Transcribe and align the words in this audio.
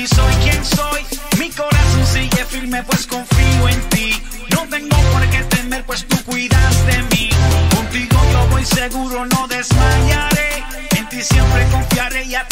si 0.00 0.06
soy 0.06 0.34
quien 0.42 0.64
soy. 0.64 1.04
Mi 1.38 1.50
corazón 1.50 2.06
sigue 2.06 2.44
firme, 2.46 2.82
pues 2.84 3.06
confío 3.06 3.68
en 3.68 3.80
ti. 3.90 4.22
No 4.50 4.66
tengo 4.68 4.96
por 5.12 5.28
qué 5.30 5.42
temer, 5.44 5.84
pues 5.84 6.06
tú 6.06 6.16
cuidas 6.24 6.86
de 6.86 7.02
mí. 7.02 7.30
Contigo 7.74 8.18
yo 8.32 8.46
voy 8.48 8.64
seguro, 8.64 9.26
no 9.26 9.48
desmayaré. 9.48 10.64
En 10.96 11.08
ti 11.08 11.22
siempre 11.22 11.66
confiaré 11.70 12.24
y 12.24 12.34
a 12.34 12.46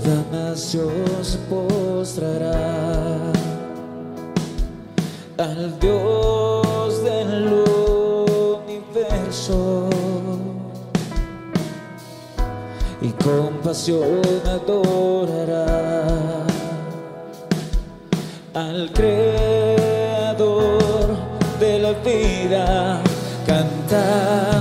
toda 0.00 0.16
nación 0.30 0.92
se 1.22 1.38
postrará 1.48 3.32
al 5.38 5.78
Dios 5.80 7.02
del 7.02 7.64
universo 8.66 9.88
y 13.00 13.08
con 13.22 13.54
pasión 13.62 14.20
adorará 14.44 16.04
al 18.54 18.90
creador 18.92 20.46
de 21.60 21.78
la 21.78 21.92
vida 21.92 23.00
cantar. 23.46 24.55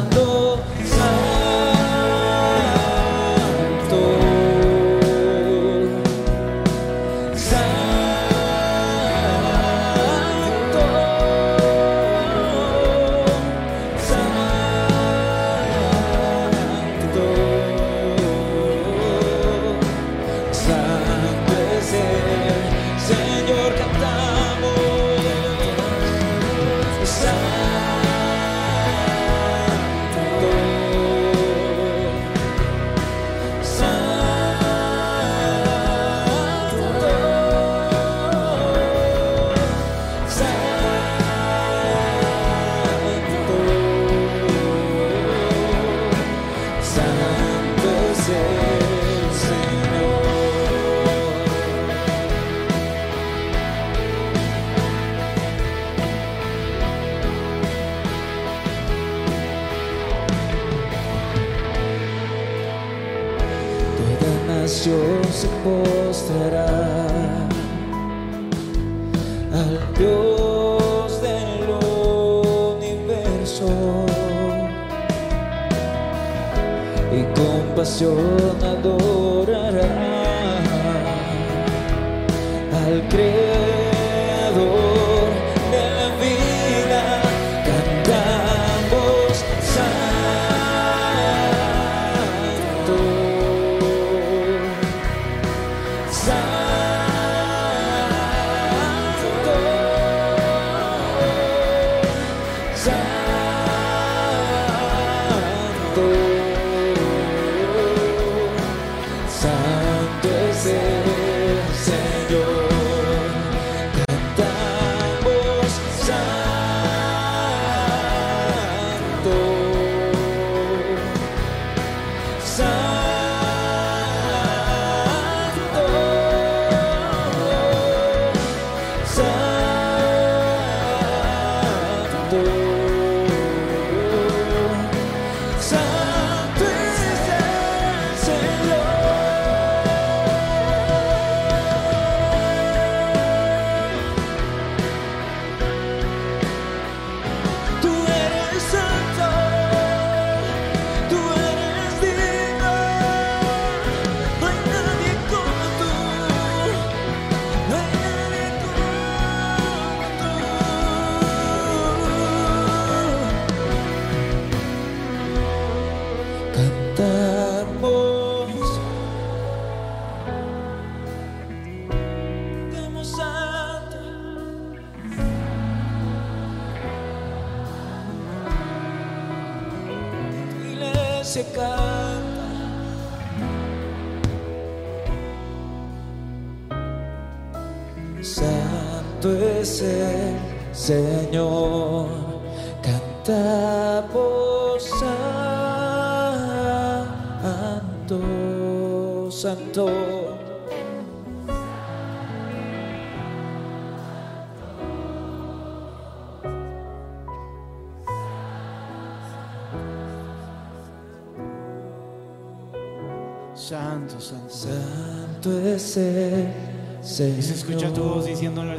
your 78.02 78.45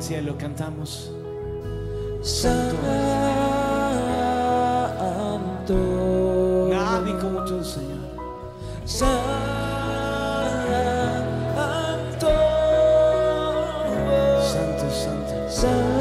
cielo, 0.06 0.36
cantamos. 0.38 1.10
Santo. 2.22 2.76
Santo. 5.66 6.68
Nadie 6.70 7.18
como 7.18 7.44
tú, 7.44 7.64
Señor. 7.64 7.98
Santo. 8.84 9.16
Santo, 14.52 14.90
santo. 14.90 15.50
santo. 15.50 15.96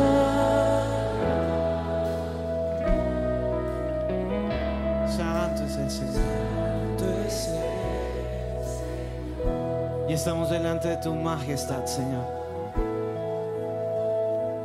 estamos 10.10 10.50
delante 10.50 10.88
de 10.90 10.98
tu 10.98 11.14
majestad, 11.14 11.86
Señor. 11.86 12.45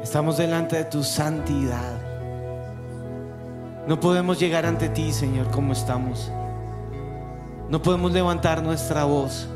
Estamos 0.02 0.38
delante 0.38 0.76
de 0.76 0.85
tu 0.85 1.04
santidad. 1.04 2.00
No 3.87 4.00
podemos 4.00 4.40
llegar 4.40 4.64
ante 4.64 4.88
ti, 4.88 5.12
Señor, 5.12 5.50
como 5.50 5.75
estamos. 5.75 6.33
No 7.69 7.83
podemos 7.83 8.11
levantar 8.12 8.62
nuestra 8.62 9.04
voz 9.04 9.47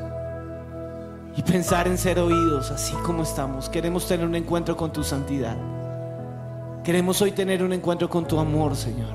y 1.35 1.43
pensar 1.43 1.89
en 1.89 1.97
ser 1.97 2.19
oídos 2.19 2.71
así 2.71 2.95
como 3.05 3.23
estamos. 3.23 3.71
Queremos 3.71 4.07
tener 4.07 4.27
un 4.27 4.35
encuentro 4.35 4.77
con 4.77 4.93
tu 4.93 5.03
santidad. 5.03 5.57
Queremos 6.85 7.23
hoy 7.23 7.33
tener 7.33 7.63
un 7.63 7.73
encuentro 7.73 8.11
con 8.11 8.29
tu 8.29 8.39
amor, 8.39 8.77
Señor, 8.77 9.15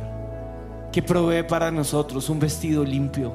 que 0.91 1.03
provee 1.03 1.43
para 1.43 1.69
nosotros 1.69 2.27
un 2.29 2.39
vestido 2.39 2.83
limpio, 2.83 3.31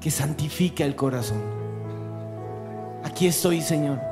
que 0.00 0.10
santifica 0.10 0.84
el 0.84 0.96
corazón. 0.96 1.40
Aquí 3.04 3.28
estoy, 3.28 3.60
Señor. 3.60 4.11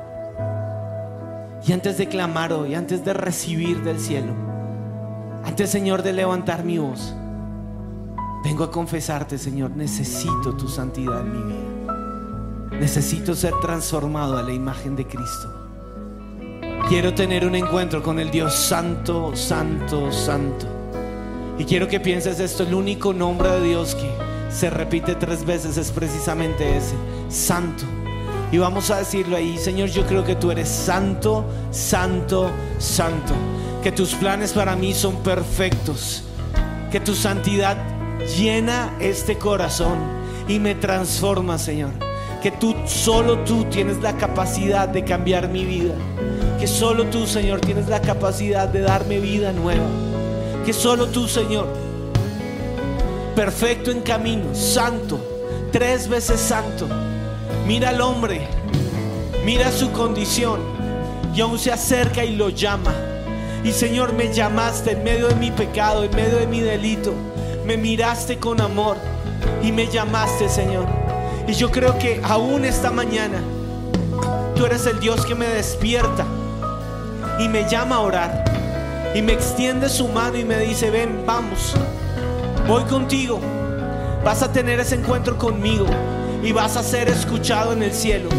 Y 1.65 1.73
antes 1.73 1.97
de 1.97 2.07
clamar 2.07 2.53
hoy, 2.53 2.73
antes 2.73 3.05
de 3.05 3.13
recibir 3.13 3.83
del 3.83 3.99
cielo, 3.99 4.33
antes, 5.43 5.69
Señor, 5.69 6.01
de 6.03 6.13
levantar 6.13 6.63
mi 6.63 6.77
voz, 6.77 7.15
vengo 8.43 8.63
a 8.63 8.71
confesarte, 8.71 9.37
Señor, 9.37 9.71
necesito 9.71 10.55
tu 10.55 10.67
santidad 10.67 11.21
en 11.21 11.31
mi 11.31 11.53
vida. 11.53 12.79
Necesito 12.79 13.35
ser 13.35 13.53
transformado 13.61 14.37
a 14.37 14.43
la 14.43 14.53
imagen 14.53 14.95
de 14.95 15.05
Cristo. 15.05 15.61
Quiero 16.89 17.13
tener 17.13 17.45
un 17.45 17.55
encuentro 17.55 18.01
con 18.01 18.19
el 18.19 18.31
Dios 18.31 18.55
santo, 18.55 19.35
santo, 19.35 20.11
santo. 20.11 20.65
Y 21.57 21.65
quiero 21.65 21.87
que 21.87 21.99
pienses 21.99 22.39
esto, 22.39 22.63
el 22.63 22.73
único 22.73 23.13
nombre 23.13 23.49
de 23.51 23.63
Dios 23.63 23.95
que 23.95 24.09
se 24.51 24.69
repite 24.69 25.15
tres 25.15 25.45
veces 25.45 25.77
es 25.77 25.91
precisamente 25.91 26.77
ese, 26.77 26.95
santo. 27.29 27.83
Y 28.51 28.57
vamos 28.57 28.91
a 28.91 28.97
decirlo 28.97 29.37
ahí, 29.37 29.57
Señor, 29.57 29.89
yo 29.89 30.05
creo 30.05 30.25
que 30.25 30.35
tú 30.35 30.51
eres 30.51 30.67
santo, 30.67 31.45
santo, 31.71 32.51
santo. 32.79 33.33
Que 33.81 33.93
tus 33.93 34.13
planes 34.13 34.51
para 34.51 34.75
mí 34.75 34.93
son 34.93 35.15
perfectos. 35.17 36.23
Que 36.91 36.99
tu 36.99 37.15
santidad 37.15 37.77
llena 38.37 38.93
este 38.99 39.37
corazón 39.37 39.97
y 40.49 40.59
me 40.59 40.75
transforma, 40.75 41.57
Señor. 41.57 41.91
Que 42.43 42.51
tú, 42.51 42.75
solo 42.85 43.39
tú 43.39 43.65
tienes 43.65 44.01
la 44.01 44.17
capacidad 44.17 44.89
de 44.89 45.05
cambiar 45.05 45.47
mi 45.47 45.63
vida. 45.63 45.93
Que 46.59 46.67
solo 46.67 47.05
tú, 47.05 47.25
Señor, 47.25 47.61
tienes 47.61 47.87
la 47.87 48.01
capacidad 48.01 48.67
de 48.67 48.81
darme 48.81 49.19
vida 49.19 49.53
nueva. 49.53 49.87
Que 50.65 50.73
solo 50.73 51.07
tú, 51.07 51.27
Señor, 51.27 51.67
perfecto 53.33 53.91
en 53.91 54.01
camino, 54.01 54.53
santo, 54.53 55.19
tres 55.71 56.09
veces 56.09 56.39
santo. 56.39 56.87
Mira 57.71 57.91
al 57.91 58.01
hombre, 58.01 58.49
mira 59.45 59.71
su 59.71 59.93
condición 59.93 60.59
y 61.33 61.39
aún 61.39 61.57
se 61.57 61.71
acerca 61.71 62.25
y 62.25 62.35
lo 62.35 62.49
llama. 62.49 62.93
Y 63.63 63.71
Señor, 63.71 64.11
me 64.11 64.33
llamaste 64.33 64.91
en 64.91 65.05
medio 65.05 65.29
de 65.29 65.35
mi 65.35 65.51
pecado, 65.51 66.03
en 66.03 66.13
medio 66.13 66.35
de 66.35 66.47
mi 66.47 66.59
delito. 66.59 67.13
Me 67.65 67.77
miraste 67.77 68.39
con 68.39 68.59
amor 68.59 68.97
y 69.63 69.71
me 69.71 69.87
llamaste, 69.87 70.49
Señor. 70.49 70.85
Y 71.47 71.53
yo 71.53 71.71
creo 71.71 71.97
que 71.97 72.19
aún 72.25 72.65
esta 72.65 72.91
mañana 72.91 73.39
tú 74.57 74.65
eres 74.65 74.85
el 74.85 74.99
Dios 74.99 75.25
que 75.25 75.35
me 75.35 75.47
despierta 75.47 76.25
y 77.39 77.47
me 77.47 77.69
llama 77.69 77.95
a 77.95 77.99
orar. 78.01 79.13
Y 79.15 79.21
me 79.21 79.31
extiende 79.31 79.87
su 79.87 80.09
mano 80.09 80.37
y 80.37 80.43
me 80.43 80.59
dice, 80.59 80.89
ven, 80.89 81.23
vamos, 81.25 81.73
voy 82.67 82.83
contigo. 82.83 83.39
Vas 84.25 84.43
a 84.43 84.51
tener 84.51 84.81
ese 84.81 84.95
encuentro 84.95 85.37
conmigo 85.37 85.85
y 86.43 86.51
vas 86.51 86.77
a 86.77 86.83
ser 86.83 87.09
escuchado 87.09 87.73
en 87.73 87.83
el 87.83 87.93
cielo. 87.93 88.29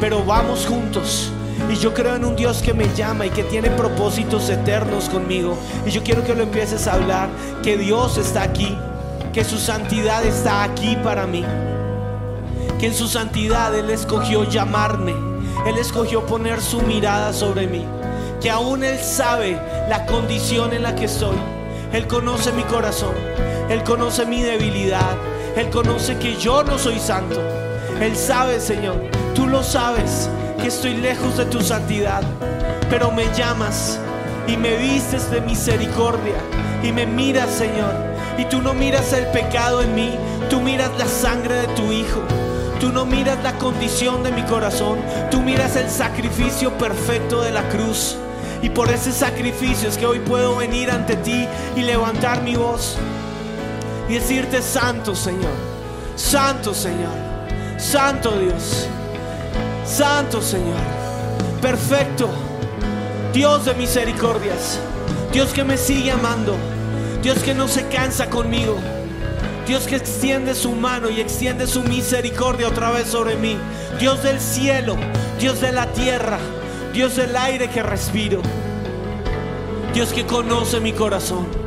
Pero 0.00 0.24
vamos 0.24 0.66
juntos. 0.66 1.30
Y 1.70 1.76
yo 1.76 1.94
creo 1.94 2.16
en 2.16 2.24
un 2.24 2.36
Dios 2.36 2.60
que 2.60 2.74
me 2.74 2.88
llama 2.94 3.26
y 3.26 3.30
que 3.30 3.44
tiene 3.44 3.70
propósitos 3.70 4.48
eternos 4.48 5.08
conmigo. 5.08 5.56
Y 5.86 5.90
yo 5.90 6.02
quiero 6.02 6.24
que 6.24 6.34
lo 6.34 6.42
empieces 6.42 6.86
a 6.86 6.94
hablar, 6.94 7.28
que 7.62 7.76
Dios 7.76 8.18
está 8.18 8.42
aquí, 8.42 8.76
que 9.32 9.44
su 9.44 9.58
santidad 9.58 10.24
está 10.24 10.64
aquí 10.64 10.96
para 11.02 11.26
mí. 11.26 11.44
Que 12.78 12.86
en 12.86 12.94
su 12.94 13.06
santidad 13.06 13.74
Él 13.74 13.90
escogió 13.90 14.44
llamarme, 14.44 15.14
Él 15.66 15.78
escogió 15.78 16.26
poner 16.26 16.60
su 16.60 16.82
mirada 16.82 17.32
sobre 17.32 17.68
mí. 17.68 17.84
Que 18.40 18.50
aún 18.50 18.82
Él 18.82 18.98
sabe 18.98 19.56
la 19.88 20.04
condición 20.06 20.72
en 20.72 20.82
la 20.82 20.96
que 20.96 21.04
estoy. 21.04 21.36
Él 21.92 22.06
conoce 22.08 22.52
mi 22.52 22.64
corazón, 22.64 23.14
Él 23.68 23.84
conoce 23.84 24.26
mi 24.26 24.42
debilidad, 24.42 25.16
Él 25.56 25.68
conoce 25.68 26.16
que 26.16 26.36
yo 26.36 26.62
no 26.62 26.78
soy 26.78 26.98
santo. 26.98 27.40
Él 28.00 28.16
sabe, 28.16 28.58
Señor, 28.58 28.96
tú 29.34 29.46
lo 29.46 29.62
sabes, 29.62 30.30
que 30.60 30.68
estoy 30.68 30.96
lejos 30.96 31.36
de 31.36 31.44
tu 31.44 31.60
santidad, 31.60 32.22
pero 32.88 33.10
me 33.10 33.24
llamas 33.36 33.98
y 34.46 34.56
me 34.56 34.76
vistes 34.76 35.30
de 35.30 35.42
misericordia 35.42 36.36
y 36.82 36.90
me 36.90 37.06
miras, 37.06 37.50
Señor. 37.50 37.92
Y 38.38 38.46
tú 38.46 38.62
no 38.62 38.72
miras 38.72 39.12
el 39.12 39.26
pecado 39.26 39.82
en 39.82 39.94
mí, 39.94 40.14
tú 40.48 40.60
miras 40.60 40.90
la 40.98 41.06
sangre 41.06 41.54
de 41.54 41.66
tu 41.68 41.92
Hijo. 41.92 42.22
Tú 42.80 42.90
no 42.90 43.04
miras 43.04 43.40
la 43.44 43.58
condición 43.58 44.24
de 44.24 44.32
mi 44.32 44.42
corazón, 44.42 44.98
tú 45.30 45.40
miras 45.40 45.76
el 45.76 45.88
sacrificio 45.88 46.76
perfecto 46.78 47.42
de 47.42 47.52
la 47.52 47.68
cruz. 47.68 48.16
Y 48.62 48.70
por 48.70 48.90
ese 48.90 49.12
sacrificio 49.12 49.88
es 49.88 49.98
que 49.98 50.06
hoy 50.06 50.18
puedo 50.18 50.56
venir 50.56 50.90
ante 50.90 51.14
ti 51.16 51.46
y 51.76 51.82
levantar 51.82 52.42
mi 52.42 52.56
voz 52.56 52.96
y 54.08 54.14
decirte, 54.14 54.62
Santo 54.62 55.14
Señor, 55.14 55.54
Santo 56.16 56.74
Señor, 56.74 57.14
Santo 57.78 58.38
Dios, 58.38 58.86
Santo 59.84 60.40
Señor, 60.40 60.80
perfecto, 61.60 62.28
Dios 63.32 63.64
de 63.64 63.74
misericordias, 63.74 64.78
Dios 65.32 65.52
que 65.52 65.64
me 65.64 65.76
sigue 65.76 66.10
amando, 66.10 66.56
Dios 67.22 67.38
que 67.38 67.54
no 67.54 67.68
se 67.68 67.86
cansa 67.88 68.28
conmigo. 68.28 68.76
Dios 69.66 69.84
que 69.84 69.94
extiende 69.94 70.56
su 70.56 70.72
mano 70.72 71.08
y 71.08 71.20
extiende 71.20 71.68
su 71.68 71.82
misericordia 71.82 72.68
otra 72.68 72.90
vez 72.90 73.06
sobre 73.06 73.36
mí. 73.36 73.56
Dios 74.00 74.22
del 74.22 74.40
cielo, 74.40 74.96
Dios 75.38 75.60
de 75.60 75.70
la 75.70 75.86
tierra, 75.92 76.38
Dios 76.92 77.16
del 77.16 77.36
aire 77.36 77.70
que 77.70 77.82
respiro. 77.82 78.42
Dios 79.94 80.12
que 80.12 80.26
conoce 80.26 80.80
mi 80.80 80.92
corazón. 80.92 81.61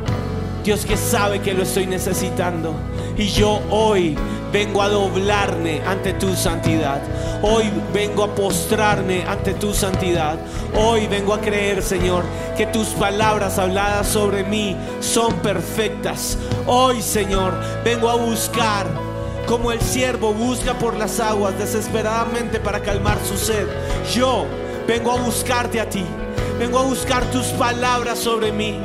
Dios 0.66 0.84
que 0.84 0.96
sabe 0.96 1.40
que 1.40 1.54
lo 1.54 1.62
estoy 1.62 1.86
necesitando. 1.86 2.74
Y 3.16 3.28
yo 3.28 3.62
hoy 3.70 4.18
vengo 4.52 4.82
a 4.82 4.88
doblarme 4.88 5.80
ante 5.86 6.12
tu 6.14 6.34
santidad. 6.34 7.00
Hoy 7.40 7.70
vengo 7.94 8.24
a 8.24 8.34
postrarme 8.34 9.22
ante 9.28 9.54
tu 9.54 9.72
santidad. 9.72 10.36
Hoy 10.76 11.06
vengo 11.06 11.34
a 11.34 11.40
creer, 11.40 11.84
Señor, 11.84 12.24
que 12.56 12.66
tus 12.66 12.88
palabras 12.88 13.60
habladas 13.60 14.08
sobre 14.08 14.42
mí 14.42 14.76
son 14.98 15.34
perfectas. 15.34 16.36
Hoy, 16.66 17.00
Señor, 17.00 17.54
vengo 17.84 18.10
a 18.10 18.16
buscar 18.16 18.88
como 19.46 19.70
el 19.70 19.80
siervo 19.80 20.34
busca 20.34 20.76
por 20.76 20.96
las 20.96 21.20
aguas 21.20 21.56
desesperadamente 21.56 22.58
para 22.58 22.80
calmar 22.80 23.18
su 23.24 23.36
sed. 23.36 23.68
Yo 24.12 24.46
vengo 24.88 25.12
a 25.12 25.20
buscarte 25.20 25.80
a 25.80 25.88
ti. 25.88 26.04
Vengo 26.58 26.80
a 26.80 26.82
buscar 26.82 27.24
tus 27.30 27.46
palabras 27.50 28.18
sobre 28.18 28.50
mí 28.50 28.80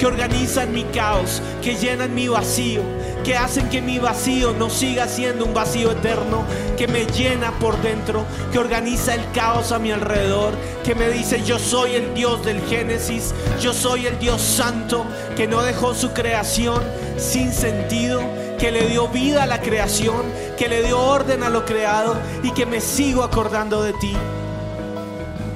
que 0.00 0.06
organizan 0.06 0.72
mi 0.72 0.84
caos, 0.84 1.42
que 1.62 1.74
llenan 1.76 2.14
mi 2.14 2.26
vacío, 2.26 2.80
que 3.22 3.36
hacen 3.36 3.68
que 3.68 3.82
mi 3.82 3.98
vacío 3.98 4.54
no 4.54 4.70
siga 4.70 5.06
siendo 5.06 5.44
un 5.44 5.52
vacío 5.52 5.92
eterno, 5.92 6.42
que 6.78 6.88
me 6.88 7.04
llena 7.04 7.52
por 7.58 7.78
dentro, 7.82 8.24
que 8.50 8.58
organiza 8.58 9.14
el 9.14 9.30
caos 9.32 9.72
a 9.72 9.78
mi 9.78 9.92
alrededor, 9.92 10.54
que 10.84 10.94
me 10.94 11.10
dice 11.10 11.42
yo 11.44 11.58
soy 11.58 11.96
el 11.96 12.14
Dios 12.14 12.42
del 12.46 12.62
Génesis, 12.62 13.34
yo 13.60 13.74
soy 13.74 14.06
el 14.06 14.18
Dios 14.18 14.40
santo, 14.40 15.04
que 15.36 15.46
no 15.46 15.62
dejó 15.62 15.92
su 15.92 16.14
creación 16.14 16.82
sin 17.18 17.52
sentido, 17.52 18.22
que 18.58 18.72
le 18.72 18.86
dio 18.86 19.06
vida 19.08 19.42
a 19.42 19.46
la 19.46 19.60
creación, 19.60 20.22
que 20.56 20.66
le 20.66 20.82
dio 20.82 20.98
orden 20.98 21.42
a 21.42 21.50
lo 21.50 21.66
creado 21.66 22.16
y 22.42 22.52
que 22.52 22.64
me 22.64 22.80
sigo 22.80 23.22
acordando 23.22 23.82
de 23.82 23.92
ti, 23.92 24.16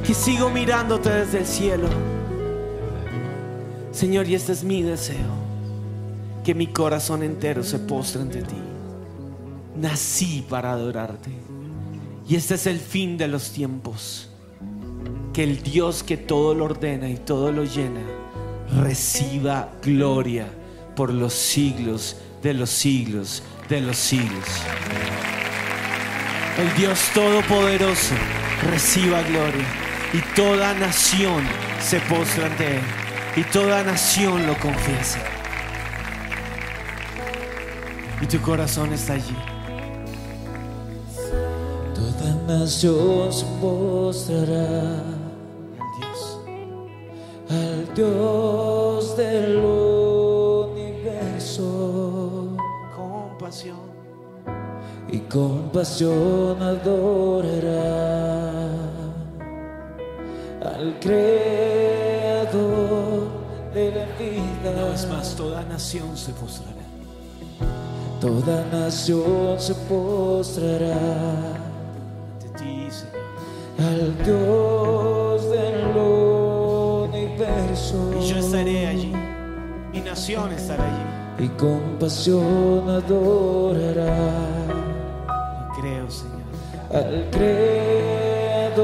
que 0.07 0.13
sigo 0.13 0.51
mirándote 0.51 1.09
desde 1.09 1.39
el 1.39 1.47
cielo. 1.47 2.14
Señor, 3.95 4.29
y 4.29 4.35
este 4.35 4.51
es 4.51 4.65
mi 4.65 4.83
deseo, 4.83 5.31
que 6.43 6.53
mi 6.53 6.67
corazón 6.67 7.23
entero 7.23 7.63
se 7.63 7.79
postre 7.79 8.23
ante 8.23 8.43
ti. 8.43 8.57
Nací 9.77 10.45
para 10.49 10.73
adorarte. 10.73 11.31
Y 12.29 12.35
este 12.35 12.55
es 12.55 12.67
el 12.67 12.81
fin 12.81 13.17
de 13.17 13.29
los 13.29 13.53
tiempos. 13.53 14.31
Que 15.33 15.45
el 15.45 15.63
Dios 15.63 16.03
que 16.03 16.17
todo 16.17 16.55
lo 16.55 16.65
ordena 16.65 17.09
y 17.09 17.17
todo 17.19 17.53
lo 17.53 17.63
llena, 17.63 18.01
reciba 18.83 19.73
gloria 19.81 20.49
por 20.97 21.13
los 21.13 21.33
siglos 21.33 22.17
de 22.43 22.53
los 22.53 22.71
siglos 22.71 23.45
de 23.69 23.81
los 23.81 23.97
siglos. 23.97 24.45
El 26.59 26.75
Dios 26.77 26.99
Todopoderoso 27.15 28.15
reciba 28.71 29.23
gloria 29.23 29.67
y 30.13 30.19
toda 30.35 30.75
nación 30.75 31.45
se 31.81 32.01
postra 32.01 32.47
ante 32.47 32.77
Él 32.77 33.04
y 33.37 33.43
toda 33.45 33.83
nación 33.83 34.47
lo 34.47 34.57
confiesa. 34.59 35.19
Y 38.21 38.27
tu 38.27 38.41
corazón 38.41 38.93
está 38.93 39.15
allí. 39.15 39.37
Toda 41.95 42.35
nación 42.47 43.33
se 43.33 43.45
postrará 43.61 45.03
Al 45.81 45.91
Dios. 45.99 46.39
al 47.51 47.95
Dios 47.95 49.17
del 49.17 49.57
universo 50.77 51.67
Compasión. 52.97 53.83
y 55.11 55.19
con 55.21 55.71
pasión 55.71 56.63
adorará 56.63 57.91
al 60.63 60.99
Creador 61.01 61.74
de 63.91 63.91
la 63.95 64.07
vida. 64.19 64.71
Una 64.73 64.85
vez 64.91 65.07
más, 65.09 65.35
toda 65.37 65.63
nación 65.65 66.17
se 66.17 66.33
postrará. 66.33 66.73
Toda 68.21 68.65
nación 68.73 69.59
se 69.61 69.75
postrará 69.75 70.97
De 72.43 72.49
ti, 72.59 72.89
Señor. 72.91 73.23
al 73.79 74.17
Dios 74.25 75.51
del 75.51 75.79
universo. 77.09 77.99
Y 78.19 78.27
yo 78.29 78.37
estaré 78.39 78.87
allí. 78.87 79.13
Mi 79.93 80.01
nación 80.01 80.53
estará 80.53 80.85
allí. 80.85 81.05
y 81.45 81.49
con 81.59 81.81
pasión 82.01 82.89
adorará 82.89 84.17
Lo 85.29 85.69
creo, 85.81 86.11
Señor. 86.11 86.45
al 86.93 87.29
Creador 87.31 88.75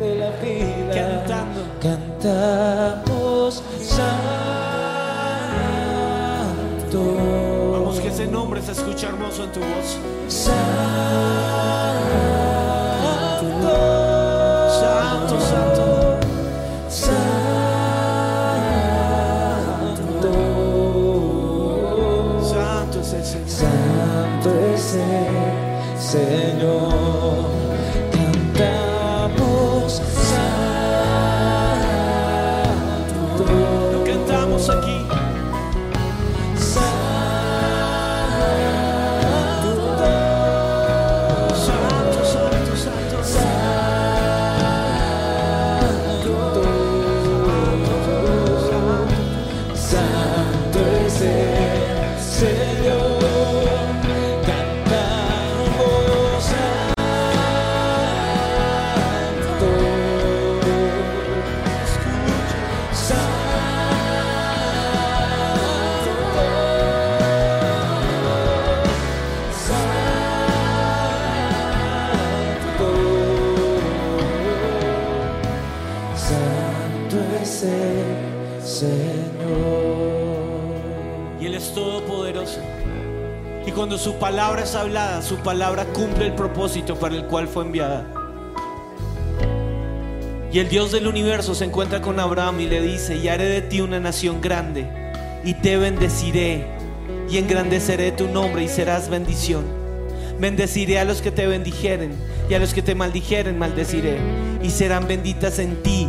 de 0.00 0.14
la 0.16 0.30
vida. 0.42 0.92
Cantando. 0.94 1.60
Cantamos 1.80 3.09
hermoso 9.06 9.44
en 9.44 9.52
tu 9.52 9.60
voz. 9.60 9.98
Palabra 84.30 84.62
es 84.62 84.76
hablada, 84.76 85.22
su 85.22 85.38
palabra 85.38 85.86
cumple 85.86 86.26
el 86.26 86.34
propósito 86.34 86.94
para 86.94 87.16
el 87.16 87.24
cual 87.24 87.48
fue 87.48 87.64
enviada. 87.64 88.06
Y 90.52 90.60
el 90.60 90.68
Dios 90.68 90.92
del 90.92 91.08
universo 91.08 91.56
se 91.56 91.64
encuentra 91.64 92.00
con 92.00 92.20
Abraham 92.20 92.60
y 92.60 92.68
le 92.68 92.80
dice, 92.80 93.16
y 93.16 93.26
haré 93.26 93.46
de 93.46 93.60
ti 93.60 93.80
una 93.80 93.98
nación 93.98 94.40
grande, 94.40 94.86
y 95.42 95.54
te 95.54 95.76
bendeciré, 95.76 96.64
y 97.28 97.38
engrandeceré 97.38 98.12
tu 98.12 98.28
nombre, 98.28 98.62
y 98.62 98.68
serás 98.68 99.08
bendición. 99.10 99.64
Bendeciré 100.38 101.00
a 101.00 101.04
los 101.04 101.22
que 101.22 101.32
te 101.32 101.48
bendijeren, 101.48 102.12
y 102.48 102.54
a 102.54 102.60
los 102.60 102.72
que 102.72 102.82
te 102.82 102.94
maldijeren 102.94 103.58
maldeciré, 103.58 104.16
y 104.62 104.70
serán 104.70 105.08
benditas 105.08 105.58
en 105.58 105.82
ti 105.82 105.99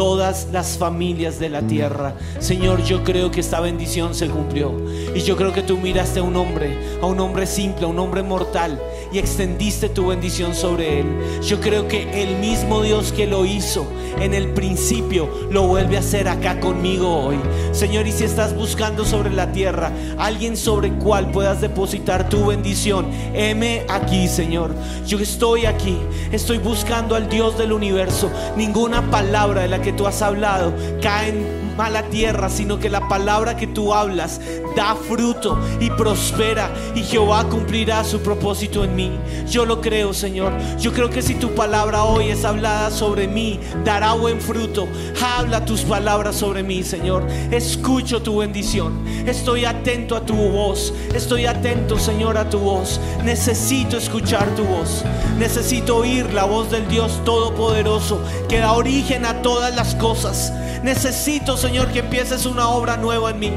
todas 0.00 0.48
las 0.50 0.78
familias 0.78 1.38
de 1.38 1.50
la 1.50 1.60
tierra. 1.60 2.14
Señor, 2.38 2.82
yo 2.84 3.04
creo 3.04 3.30
que 3.30 3.40
esta 3.40 3.60
bendición 3.60 4.14
se 4.14 4.30
cumplió. 4.30 4.74
Y 5.14 5.20
yo 5.20 5.36
creo 5.36 5.52
que 5.52 5.60
tú 5.60 5.76
miraste 5.76 6.20
a 6.20 6.22
un 6.22 6.36
hombre, 6.36 6.74
a 7.02 7.04
un 7.04 7.20
hombre 7.20 7.46
simple, 7.46 7.84
a 7.84 7.88
un 7.88 7.98
hombre 7.98 8.22
mortal, 8.22 8.80
y 9.12 9.18
extendiste 9.18 9.88
tu 9.88 10.08
bendición 10.08 10.54
sobre 10.54 11.00
él. 11.00 11.06
Yo 11.42 11.60
creo 11.60 11.88
que 11.88 12.22
el 12.22 12.36
mismo 12.38 12.82
Dios 12.82 13.12
que 13.12 13.26
lo 13.26 13.44
hizo 13.44 13.86
en 14.20 14.34
el 14.34 14.48
principio 14.50 15.28
lo 15.50 15.66
vuelve 15.66 15.96
a 15.96 16.00
hacer 16.00 16.28
acá 16.28 16.60
conmigo 16.60 17.08
hoy. 17.08 17.36
Señor, 17.72 18.06
y 18.06 18.12
si 18.12 18.24
estás 18.24 18.54
buscando 18.54 19.04
sobre 19.04 19.30
la 19.30 19.52
tierra 19.52 19.92
alguien 20.18 20.56
sobre 20.56 20.92
cual 20.92 21.30
puedas 21.30 21.60
depositar 21.60 22.28
tu 22.28 22.46
bendición, 22.46 23.06
heme 23.34 23.84
aquí, 23.88 24.28
Señor. 24.28 24.74
Yo 25.06 25.18
estoy 25.18 25.66
aquí, 25.66 25.96
estoy 26.32 26.58
buscando 26.58 27.14
al 27.14 27.28
Dios 27.28 27.58
del 27.58 27.72
universo. 27.72 28.30
Ninguna 28.56 29.10
palabra 29.10 29.62
de 29.62 29.68
la 29.68 29.82
que 29.82 29.92
tú 29.92 30.06
has 30.06 30.22
hablado 30.22 30.72
cae 31.00 31.30
en 31.30 31.69
mala 31.80 32.02
tierra, 32.10 32.50
sino 32.50 32.78
que 32.78 32.90
la 32.90 33.08
palabra 33.08 33.56
que 33.56 33.66
tú 33.66 33.94
hablas 33.94 34.38
da 34.76 34.94
fruto 34.94 35.58
y 35.80 35.88
prospera 35.88 36.70
y 36.94 37.02
Jehová 37.02 37.44
cumplirá 37.44 38.04
su 38.04 38.20
propósito 38.20 38.84
en 38.84 38.94
mí. 38.94 39.10
Yo 39.48 39.64
lo 39.64 39.80
creo, 39.80 40.12
Señor. 40.12 40.52
Yo 40.78 40.92
creo 40.92 41.08
que 41.08 41.22
si 41.22 41.36
tu 41.36 41.54
palabra 41.54 42.04
hoy 42.04 42.28
es 42.28 42.44
hablada 42.44 42.90
sobre 42.90 43.28
mí, 43.28 43.58
dará 43.82 44.12
buen 44.12 44.42
fruto. 44.42 44.88
Habla 45.24 45.64
tus 45.64 45.80
palabras 45.80 46.36
sobre 46.36 46.62
mí, 46.62 46.82
Señor. 46.82 47.26
Escucho 47.50 48.20
tu 48.20 48.40
bendición. 48.40 49.02
Estoy 49.26 49.64
atento 49.64 50.16
a 50.16 50.26
tu 50.26 50.34
voz. 50.34 50.92
Estoy 51.14 51.46
atento, 51.46 51.98
Señor, 51.98 52.36
a 52.36 52.50
tu 52.50 52.58
voz. 52.58 53.00
Necesito 53.24 53.96
escuchar 53.96 54.46
tu 54.54 54.64
voz. 54.64 55.02
Necesito 55.38 55.96
oír 55.96 56.30
la 56.34 56.44
voz 56.44 56.70
del 56.70 56.86
Dios 56.88 57.24
Todopoderoso 57.24 58.20
que 58.50 58.58
da 58.58 58.72
origen 58.72 59.24
a 59.24 59.40
todas 59.40 59.74
las 59.74 59.94
cosas. 59.94 60.52
Necesito, 60.82 61.56
Señor, 61.56 61.69
que 61.70 62.00
empieces 62.00 62.46
una 62.46 62.68
obra 62.68 62.96
nueva 62.96 63.30
en 63.30 63.38
mí. 63.38 63.52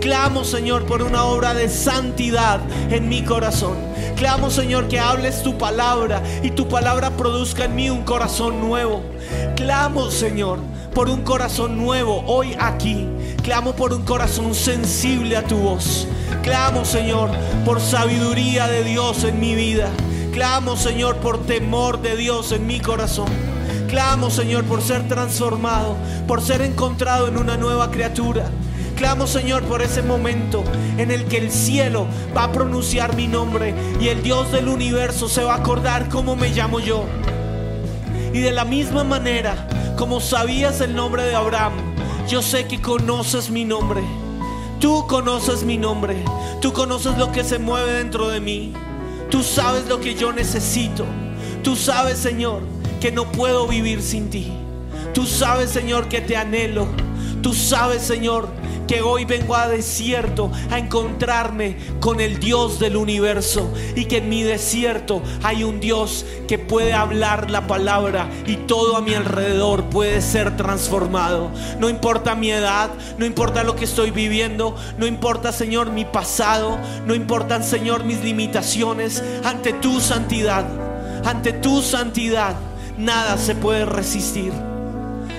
Clamo, 0.00 0.42
Señor, 0.42 0.86
por 0.86 1.02
una 1.02 1.24
obra 1.24 1.52
de 1.52 1.68
santidad 1.68 2.60
en 2.90 3.08
mi 3.10 3.22
corazón. 3.22 3.76
Clamo, 4.16 4.50
Señor, 4.50 4.88
que 4.88 4.98
hables 4.98 5.42
tu 5.42 5.58
palabra 5.58 6.22
y 6.42 6.50
tu 6.50 6.66
palabra 6.66 7.10
produzca 7.10 7.66
en 7.66 7.76
mí 7.76 7.90
un 7.90 8.04
corazón 8.04 8.60
nuevo. 8.60 9.02
Clamo, 9.54 10.10
Señor, 10.10 10.60
por 10.94 11.10
un 11.10 11.22
corazón 11.22 11.76
nuevo 11.76 12.24
hoy 12.26 12.56
aquí. 12.58 13.06
Clamo 13.42 13.74
por 13.74 13.92
un 13.92 14.02
corazón 14.02 14.54
sensible 14.54 15.36
a 15.36 15.42
tu 15.42 15.56
voz. 15.58 16.08
Clamo, 16.42 16.86
Señor, 16.86 17.30
por 17.66 17.80
sabiduría 17.80 18.66
de 18.66 18.82
Dios 18.82 19.24
en 19.24 19.38
mi 19.40 19.54
vida. 19.54 19.90
Clamo, 20.32 20.76
Señor, 20.76 21.16
por 21.16 21.44
temor 21.44 22.00
de 22.00 22.16
Dios 22.16 22.50
en 22.52 22.66
mi 22.66 22.80
corazón. 22.80 23.47
Clamo, 23.88 24.28
Señor, 24.30 24.64
por 24.64 24.82
ser 24.82 25.08
transformado, 25.08 25.96
por 26.26 26.42
ser 26.42 26.60
encontrado 26.60 27.26
en 27.26 27.38
una 27.38 27.56
nueva 27.56 27.90
criatura. 27.90 28.50
Clamo, 28.96 29.26
Señor, 29.26 29.62
por 29.62 29.80
ese 29.80 30.02
momento 30.02 30.62
en 30.98 31.10
el 31.10 31.24
que 31.24 31.38
el 31.38 31.50
cielo 31.50 32.06
va 32.36 32.44
a 32.44 32.52
pronunciar 32.52 33.16
mi 33.16 33.26
nombre 33.26 33.74
y 33.98 34.08
el 34.08 34.22
Dios 34.22 34.52
del 34.52 34.68
universo 34.68 35.28
se 35.28 35.42
va 35.42 35.54
a 35.54 35.58
acordar 35.58 36.10
cómo 36.10 36.36
me 36.36 36.50
llamo 36.50 36.80
yo. 36.80 37.06
Y 38.34 38.40
de 38.40 38.52
la 38.52 38.66
misma 38.66 39.04
manera, 39.04 39.68
como 39.96 40.20
sabías 40.20 40.82
el 40.82 40.94
nombre 40.94 41.22
de 41.22 41.34
Abraham, 41.34 41.72
yo 42.28 42.42
sé 42.42 42.66
que 42.66 42.82
conoces 42.82 43.48
mi 43.48 43.64
nombre. 43.64 44.02
Tú 44.80 45.06
conoces 45.06 45.64
mi 45.64 45.78
nombre. 45.78 46.22
Tú 46.60 46.74
conoces 46.74 47.16
lo 47.16 47.32
que 47.32 47.42
se 47.42 47.58
mueve 47.58 47.92
dentro 47.92 48.28
de 48.28 48.40
mí. 48.40 48.74
Tú 49.30 49.42
sabes 49.42 49.86
lo 49.88 49.98
que 49.98 50.14
yo 50.14 50.32
necesito. 50.32 51.06
Tú 51.62 51.74
sabes, 51.74 52.18
Señor, 52.18 52.62
que 53.00 53.12
no 53.12 53.30
puedo 53.30 53.66
vivir 53.66 54.02
sin 54.02 54.30
ti. 54.30 54.52
Tú 55.14 55.26
sabes, 55.26 55.70
Señor, 55.70 56.08
que 56.08 56.20
te 56.20 56.36
anhelo. 56.36 56.86
Tú 57.42 57.54
sabes, 57.54 58.02
Señor, 58.02 58.48
que 58.88 59.02
hoy 59.02 59.26
vengo 59.26 59.54
a 59.54 59.68
desierto 59.68 60.50
a 60.70 60.78
encontrarme 60.78 61.76
con 62.00 62.20
el 62.20 62.40
Dios 62.40 62.80
del 62.80 62.96
universo 62.96 63.70
y 63.94 64.06
que 64.06 64.16
en 64.16 64.30
mi 64.30 64.42
desierto 64.42 65.22
hay 65.42 65.62
un 65.62 65.78
Dios 65.78 66.24
que 66.48 66.58
puede 66.58 66.94
hablar 66.94 67.50
la 67.50 67.66
palabra 67.66 68.28
y 68.46 68.56
todo 68.56 68.96
a 68.96 69.02
mi 69.02 69.14
alrededor 69.14 69.84
puede 69.84 70.22
ser 70.22 70.56
transformado. 70.56 71.50
No 71.78 71.90
importa 71.90 72.34
mi 72.34 72.50
edad, 72.50 72.90
no 73.18 73.26
importa 73.26 73.62
lo 73.62 73.76
que 73.76 73.84
estoy 73.84 74.10
viviendo, 74.10 74.74
no 74.96 75.06
importa 75.06 75.52
Señor 75.52 75.92
mi 75.92 76.06
pasado, 76.06 76.78
no 77.06 77.14
importan 77.14 77.62
Señor 77.62 78.04
mis 78.04 78.24
limitaciones, 78.24 79.22
ante 79.44 79.74
tu 79.74 80.00
santidad, 80.00 80.64
ante 81.24 81.52
tu 81.52 81.82
santidad, 81.82 82.56
nada 82.98 83.38
se 83.38 83.54
puede 83.54 83.86
resistir. 83.86 84.52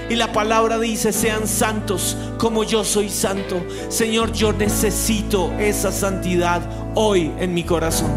Y 0.09 0.15
la 0.15 0.31
palabra 0.31 0.79
dice, 0.79 1.13
sean 1.13 1.47
santos 1.47 2.17
como 2.39 2.63
yo 2.63 2.83
soy 2.83 3.09
santo. 3.09 3.61
Señor, 3.89 4.31
yo 4.31 4.53
necesito 4.53 5.51
esa 5.59 5.91
santidad 5.91 6.61
hoy 6.95 7.31
en 7.37 7.53
mi 7.53 7.63
corazón. 7.63 8.09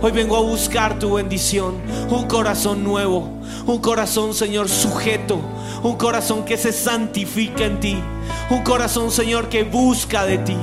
Hoy 0.00 0.12
vengo 0.12 0.36
a 0.36 0.40
buscar 0.40 0.98
tu 0.98 1.14
bendición, 1.14 1.74
un 2.08 2.26
corazón 2.28 2.82
nuevo, 2.82 3.28
un 3.66 3.78
corazón, 3.78 4.32
Señor, 4.32 4.70
sujeto, 4.70 5.38
un 5.82 5.96
corazón 5.96 6.46
que 6.46 6.56
se 6.56 6.72
santifica 6.72 7.66
en 7.66 7.80
ti, 7.80 7.98
un 8.48 8.62
corazón, 8.62 9.10
Señor, 9.10 9.50
que 9.50 9.64
busca 9.64 10.24
de 10.24 10.38
ti, 10.38 10.56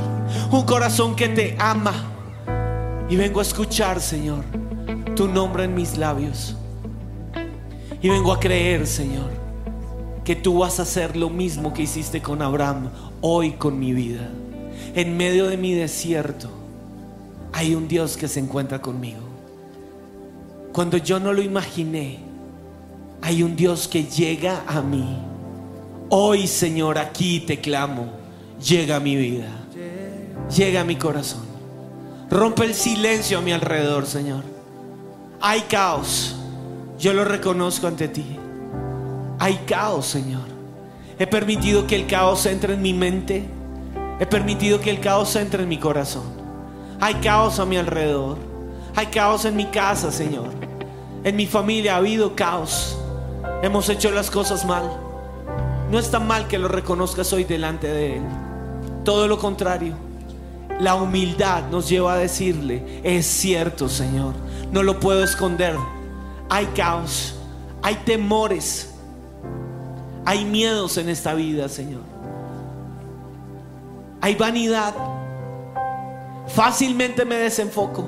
un 0.49 0.63
corazón 0.63 1.15
que 1.15 1.29
te 1.29 1.55
ama. 1.59 1.93
Y 3.07 3.17
vengo 3.17 3.39
a 3.39 3.43
escuchar, 3.43 4.01
Señor, 4.01 4.43
tu 5.15 5.27
nombre 5.27 5.65
en 5.65 5.75
mis 5.75 5.97
labios. 5.97 6.55
Y 8.01 8.09
vengo 8.09 8.33
a 8.33 8.39
creer, 8.39 8.87
Señor, 8.87 9.29
que 10.23 10.35
tú 10.35 10.59
vas 10.59 10.79
a 10.79 10.83
hacer 10.83 11.15
lo 11.15 11.29
mismo 11.29 11.73
que 11.73 11.83
hiciste 11.83 12.21
con 12.21 12.41
Abraham 12.41 12.89
hoy 13.21 13.51
con 13.51 13.79
mi 13.79 13.93
vida. 13.93 14.29
En 14.95 15.15
medio 15.17 15.47
de 15.47 15.57
mi 15.57 15.73
desierto 15.73 16.49
hay 17.53 17.75
un 17.75 17.87
Dios 17.87 18.17
que 18.17 18.27
se 18.27 18.39
encuentra 18.39 18.81
conmigo. 18.81 19.21
Cuando 20.73 20.97
yo 20.97 21.19
no 21.19 21.31
lo 21.33 21.41
imaginé, 21.41 22.19
hay 23.21 23.43
un 23.43 23.55
Dios 23.55 23.87
que 23.87 24.05
llega 24.05 24.63
a 24.67 24.81
mí. 24.81 25.17
Hoy, 26.09 26.47
Señor, 26.47 26.97
aquí 26.97 27.41
te 27.41 27.59
clamo. 27.59 28.07
Llega 28.65 28.95
a 28.95 28.99
mi 28.99 29.15
vida. 29.15 29.49
Llega 30.55 30.81
a 30.81 30.83
mi 30.83 30.95
corazón. 30.95 31.45
Rompe 32.29 32.65
el 32.65 32.73
silencio 32.73 33.37
a 33.37 33.41
mi 33.41 33.51
alrededor, 33.51 34.05
Señor. 34.07 34.43
Hay 35.39 35.61
caos. 35.61 36.40
Yo 37.01 37.13
lo 37.13 37.25
reconozco 37.25 37.87
ante 37.87 38.07
ti. 38.07 38.37
Hay 39.39 39.55
caos, 39.65 40.05
Señor. 40.05 40.43
He 41.17 41.25
permitido 41.25 41.87
que 41.87 41.95
el 41.95 42.05
caos 42.05 42.45
entre 42.45 42.75
en 42.75 42.83
mi 42.83 42.93
mente. 42.93 43.43
He 44.19 44.27
permitido 44.27 44.79
que 44.79 44.91
el 44.91 44.99
caos 44.99 45.35
entre 45.35 45.63
en 45.63 45.69
mi 45.69 45.79
corazón. 45.79 46.25
Hay 46.99 47.15
caos 47.15 47.59
a 47.59 47.65
mi 47.65 47.77
alrededor. 47.77 48.37
Hay 48.95 49.07
caos 49.07 49.45
en 49.45 49.55
mi 49.55 49.65
casa, 49.65 50.11
Señor. 50.11 50.49
En 51.23 51.35
mi 51.35 51.47
familia 51.47 51.95
ha 51.95 51.97
habido 51.97 52.35
caos. 52.35 52.95
Hemos 53.63 53.89
hecho 53.89 54.11
las 54.11 54.29
cosas 54.29 54.63
mal. 54.63 54.83
No 55.89 55.97
es 55.97 56.11
tan 56.11 56.27
mal 56.27 56.47
que 56.47 56.59
lo 56.59 56.67
reconozcas 56.67 57.33
hoy 57.33 57.45
delante 57.45 57.87
de 57.87 58.17
Él. 58.17 58.23
Todo 59.03 59.27
lo 59.27 59.39
contrario. 59.39 59.95
La 60.79 60.93
humildad 60.93 61.63
nos 61.71 61.89
lleva 61.89 62.13
a 62.13 62.17
decirle, 62.17 63.01
es 63.03 63.25
cierto, 63.25 63.89
Señor. 63.89 64.35
No 64.71 64.83
lo 64.83 64.99
puedo 64.99 65.23
esconder. 65.23 65.75
Hay 66.51 66.65
caos. 66.75 67.33
Hay 67.81 67.95
temores. 68.03 68.93
Hay 70.25 70.43
miedos 70.43 70.97
en 70.97 71.07
esta 71.07 71.33
vida, 71.33 71.69
Señor. 71.69 72.01
Hay 74.19 74.35
vanidad. 74.35 74.93
Fácilmente 76.49 77.23
me 77.23 77.35
desenfoco. 77.35 78.03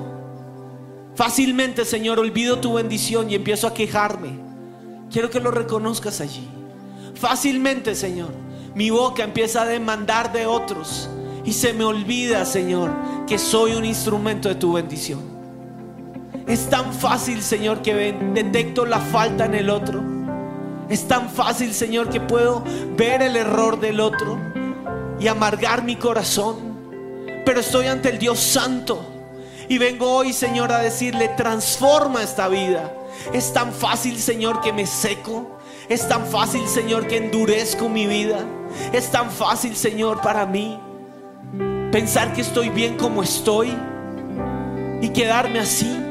Fácilmente, 1.14 1.86
Señor, 1.86 2.18
olvido 2.18 2.58
tu 2.58 2.74
bendición 2.74 3.30
y 3.30 3.34
empiezo 3.34 3.66
a 3.66 3.72
quejarme. 3.72 4.38
Quiero 5.10 5.30
que 5.30 5.40
lo 5.40 5.50
reconozcas 5.50 6.20
allí. 6.20 6.46
Fácilmente, 7.14 7.94
Señor, 7.94 8.32
mi 8.74 8.90
boca 8.90 9.24
empieza 9.24 9.62
a 9.62 9.66
demandar 9.66 10.34
de 10.34 10.44
otros 10.44 11.08
y 11.46 11.54
se 11.54 11.72
me 11.72 11.84
olvida, 11.84 12.44
Señor, 12.44 12.90
que 13.26 13.38
soy 13.38 13.72
un 13.72 13.86
instrumento 13.86 14.50
de 14.50 14.56
tu 14.56 14.74
bendición. 14.74 15.33
Es 16.46 16.68
tan 16.68 16.92
fácil, 16.92 17.42
Señor, 17.42 17.80
que 17.80 17.94
detecto 18.34 18.84
la 18.84 19.00
falta 19.00 19.46
en 19.46 19.54
el 19.54 19.70
otro. 19.70 20.02
Es 20.88 21.08
tan 21.08 21.30
fácil, 21.30 21.72
Señor, 21.72 22.10
que 22.10 22.20
puedo 22.20 22.62
ver 22.96 23.22
el 23.22 23.36
error 23.36 23.80
del 23.80 24.00
otro 24.00 24.38
y 25.18 25.26
amargar 25.28 25.82
mi 25.82 25.96
corazón. 25.96 26.74
Pero 27.46 27.60
estoy 27.60 27.86
ante 27.86 28.10
el 28.10 28.18
Dios 28.18 28.40
Santo. 28.40 29.10
Y 29.68 29.78
vengo 29.78 30.10
hoy, 30.10 30.34
Señor, 30.34 30.70
a 30.70 30.78
decirle, 30.78 31.28
transforma 31.28 32.22
esta 32.22 32.48
vida. 32.48 32.92
Es 33.32 33.52
tan 33.54 33.72
fácil, 33.72 34.18
Señor, 34.18 34.60
que 34.60 34.72
me 34.72 34.86
seco. 34.86 35.58
Es 35.88 36.06
tan 36.06 36.26
fácil, 36.26 36.66
Señor, 36.68 37.06
que 37.06 37.16
endurezco 37.16 37.88
mi 37.88 38.06
vida. 38.06 38.40
Es 38.92 39.10
tan 39.10 39.30
fácil, 39.30 39.76
Señor, 39.76 40.20
para 40.20 40.44
mí 40.44 40.78
pensar 41.90 42.32
que 42.34 42.42
estoy 42.42 42.68
bien 42.68 42.96
como 42.96 43.22
estoy 43.22 43.74
y 45.00 45.08
quedarme 45.10 45.60
así. 45.60 46.03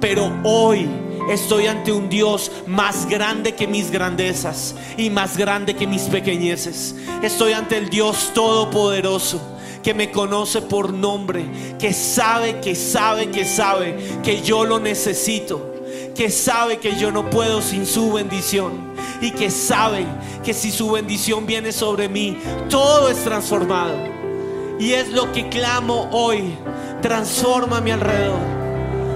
Pero 0.00 0.32
hoy 0.44 0.88
estoy 1.30 1.66
ante 1.66 1.92
un 1.92 2.08
Dios 2.08 2.50
más 2.66 3.06
grande 3.06 3.54
que 3.54 3.66
mis 3.66 3.90
grandezas 3.90 4.74
y 4.96 5.10
más 5.10 5.36
grande 5.36 5.74
que 5.76 5.86
mis 5.86 6.02
pequeñeces. 6.02 6.96
Estoy 7.22 7.52
ante 7.52 7.76
el 7.76 7.90
Dios 7.90 8.32
todopoderoso 8.34 9.40
que 9.82 9.94
me 9.94 10.10
conoce 10.10 10.62
por 10.62 10.92
nombre, 10.92 11.44
que 11.78 11.92
sabe, 11.92 12.60
que 12.60 12.74
sabe, 12.74 13.30
que 13.30 13.44
sabe 13.44 13.96
que 14.22 14.42
yo 14.42 14.64
lo 14.64 14.78
necesito, 14.78 15.74
que 16.14 16.30
sabe 16.30 16.78
que 16.78 16.96
yo 16.96 17.10
no 17.10 17.28
puedo 17.30 17.62
sin 17.62 17.86
su 17.86 18.12
bendición 18.12 18.94
y 19.20 19.30
que 19.32 19.50
sabe 19.50 20.06
que 20.44 20.54
si 20.54 20.70
su 20.70 20.90
bendición 20.90 21.46
viene 21.46 21.72
sobre 21.72 22.08
mí, 22.08 22.38
todo 22.68 23.08
es 23.10 23.22
transformado. 23.22 23.96
Y 24.78 24.94
es 24.94 25.10
lo 25.10 25.30
que 25.32 25.48
clamo 25.50 26.08
hoy. 26.10 26.54
Transforma 27.02 27.82
mi 27.82 27.90
alrededor. 27.90 28.59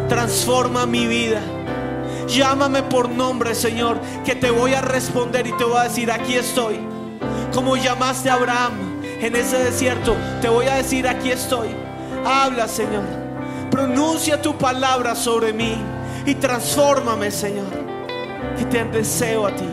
Transforma 0.08 0.86
mi 0.86 1.06
vida. 1.06 1.40
Llámame 2.28 2.82
por 2.82 3.08
nombre, 3.08 3.54
Señor, 3.54 3.98
que 4.24 4.34
te 4.34 4.50
voy 4.50 4.74
a 4.74 4.80
responder 4.80 5.46
y 5.46 5.52
te 5.56 5.64
voy 5.64 5.76
a 5.76 5.84
decir, 5.84 6.10
aquí 6.10 6.34
estoy. 6.34 6.78
Como 7.52 7.76
llamaste 7.76 8.30
a 8.30 8.34
Abraham 8.34 9.02
en 9.02 9.36
ese 9.36 9.58
desierto, 9.58 10.16
te 10.40 10.48
voy 10.48 10.66
a 10.66 10.76
decir, 10.76 11.06
aquí 11.06 11.30
estoy. 11.30 11.68
Habla, 12.24 12.68
Señor. 12.68 13.04
Pronuncia 13.70 14.40
tu 14.40 14.56
palabra 14.56 15.14
sobre 15.14 15.52
mí 15.52 15.76
y 16.26 16.34
transfórmame, 16.34 17.30
Señor. 17.30 17.84
Que 18.58 18.64
te 18.64 18.84
deseo 18.84 19.46
a 19.46 19.54
ti, 19.54 19.68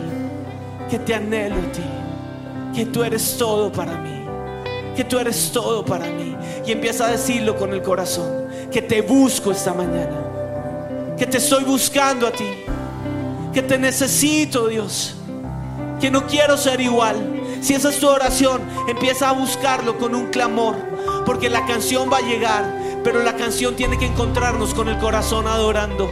que 0.90 0.98
te 0.98 1.14
anhelo 1.14 1.56
a 1.56 1.72
ti, 1.72 1.84
que 2.74 2.86
tú 2.86 3.02
eres 3.02 3.36
todo 3.38 3.70
para 3.70 3.96
mí 3.98 4.22
que 4.94 5.04
tú 5.04 5.18
eres 5.18 5.50
todo 5.52 5.84
para 5.84 6.06
mí. 6.06 6.31
Y 6.64 6.72
empieza 6.72 7.06
a 7.06 7.10
decirlo 7.10 7.56
con 7.56 7.72
el 7.72 7.82
corazón, 7.82 8.46
que 8.70 8.82
te 8.82 9.02
busco 9.02 9.50
esta 9.50 9.74
mañana, 9.74 11.14
que 11.18 11.26
te 11.26 11.38
estoy 11.38 11.64
buscando 11.64 12.26
a 12.26 12.30
ti, 12.30 12.64
que 13.52 13.62
te 13.62 13.78
necesito 13.78 14.68
Dios, 14.68 15.16
que 16.00 16.10
no 16.10 16.26
quiero 16.26 16.56
ser 16.56 16.80
igual. 16.80 17.16
Si 17.60 17.74
esa 17.74 17.90
es 17.90 17.98
tu 17.98 18.08
oración, 18.08 18.60
empieza 18.88 19.30
a 19.30 19.32
buscarlo 19.32 19.98
con 19.98 20.14
un 20.14 20.28
clamor, 20.28 20.76
porque 21.26 21.50
la 21.50 21.66
canción 21.66 22.10
va 22.12 22.18
a 22.18 22.22
llegar, 22.22 22.64
pero 23.04 23.22
la 23.22 23.34
canción 23.34 23.74
tiene 23.74 23.98
que 23.98 24.06
encontrarnos 24.06 24.74
con 24.74 24.88
el 24.88 24.98
corazón 24.98 25.46
adorando. 25.46 26.10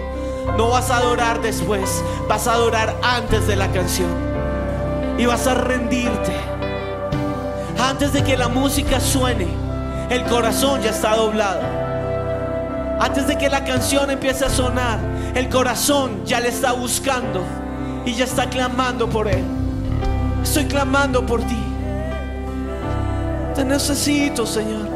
No 0.57 0.71
vas 0.71 0.91
a 0.91 0.99
adorar 0.99 1.41
después, 1.41 2.03
vas 2.29 2.47
a 2.47 2.55
adorar 2.55 2.97
antes 3.03 3.47
de 3.47 3.57
la 3.57 3.71
canción. 3.71 4.11
Y 5.17 5.27
vas 5.27 5.47
a 5.47 5.55
rendirte. 5.55 6.33
Antes 7.79 8.13
de 8.13 8.25
que 8.25 8.37
la 8.37 8.49
música 8.49 9.01
suene, 9.01 9.47
el 10.11 10.25
corazón 10.25 10.83
ya 10.83 10.91
está 10.91 11.15
doblado. 11.15 11.63
Antes 13.01 13.27
de 13.29 13.39
que 13.39 13.49
la 13.49 13.65
canción 13.65 14.11
empiece 14.11 14.45
a 14.45 14.51
sonar, 14.51 14.99
el 15.35 15.49
corazón 15.49 16.25
ya 16.27 16.41
le 16.41 16.49
está 16.49 16.73
buscando 16.73 17.43
y 18.05 18.13
ya 18.15 18.25
está 18.25 18.51
clamando 18.51 19.09
por 19.09 19.29
él. 19.29 19.45
Estoy 20.43 20.67
clamando 20.67 21.25
por 21.25 21.41
ti. 21.43 21.59
Te 23.55 23.65
necesito, 23.65 24.45
Señor. 24.45 24.89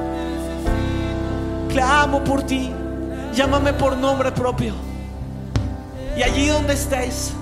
Clamo 1.68 2.22
por 2.24 2.42
ti. 2.42 2.72
Llámame 3.32 3.72
por 3.72 3.96
nombre 3.96 4.32
propio. 4.32 4.74
Y 6.16 6.22
allí 6.22 6.48
donde 6.48 6.74
estés, 6.74 7.32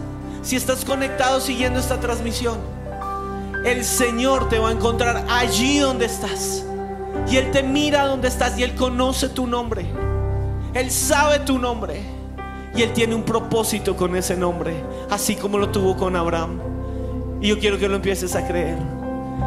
si 0.43 0.57
estás 0.57 0.85
conectado 0.85 1.41
siguiendo 1.41 1.81
esta 1.81 1.99
transmisión, 2.01 2.59
el 3.65 3.85
Señor 3.85 4.49
te 4.49 4.59
va 4.59 4.69
a 4.69 4.73
encontrar 4.73 5.25
allí 5.31 5.79
donde 5.79 6.07
estás. 6.07 6.65
Y 7.31 7.37
Él 7.37 7.51
te 7.51 7.63
mira 7.63 8.07
donde 8.07 8.29
estás 8.29 8.59
y 8.59 8.63
Él 8.63 8.75
conoce 8.75 9.29
tu 9.29 9.47
nombre. 9.47 9.87
Él 10.75 10.91
sabe 10.91 11.41
tu 11.41 11.59
nombre. 11.59 12.03
Y 12.75 12.83
Él 12.83 12.93
tiene 12.93 13.15
un 13.15 13.23
propósito 13.23 13.97
con 13.97 14.17
ese 14.17 14.37
nombre, 14.37 14.75
así 15.11 15.37
como 15.37 15.59
lo 15.59 15.69
tuvo 15.69 15.97
con 15.97 16.17
Abraham. 16.17 16.59
Y 17.41 17.49
yo 17.49 17.59
quiero 17.59 17.79
que 17.79 17.89
lo 17.89 17.97
empieces 17.97 18.35
a 18.35 18.47
creer. 18.47 18.79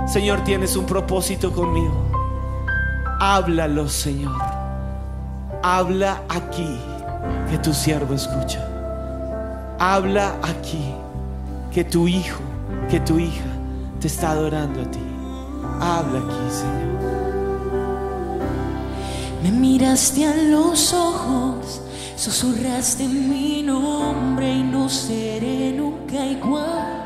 Señor, 0.07 0.43
tienes 0.43 0.75
un 0.75 0.85
propósito 0.85 1.51
conmigo. 1.51 2.05
Háblalo, 3.19 3.89
Señor. 3.89 4.39
Habla 5.63 6.21
aquí 6.29 6.77
que 7.49 7.57
tu 7.57 7.73
siervo 7.73 8.13
escucha. 8.13 8.63
Habla 9.79 10.35
aquí 10.43 10.93
que 11.71 11.83
tu 11.83 12.07
hijo, 12.07 12.41
que 12.89 12.99
tu 12.99 13.17
hija 13.17 13.45
te 13.99 14.07
está 14.07 14.31
adorando 14.31 14.81
a 14.81 14.91
ti. 14.91 14.99
Habla 15.81 16.19
aquí, 16.19 16.51
Señor. 16.51 17.14
Me 19.45 19.51
miraste 19.51 20.25
a 20.25 20.33
los 20.33 20.91
ojos, 20.91 21.79
susurraste 22.15 23.07
mi 23.07 23.61
nombre 23.61 24.51
y 24.51 24.63
no 24.63 24.89
seré 24.89 25.71
nunca 25.71 26.25
igual. 26.25 27.03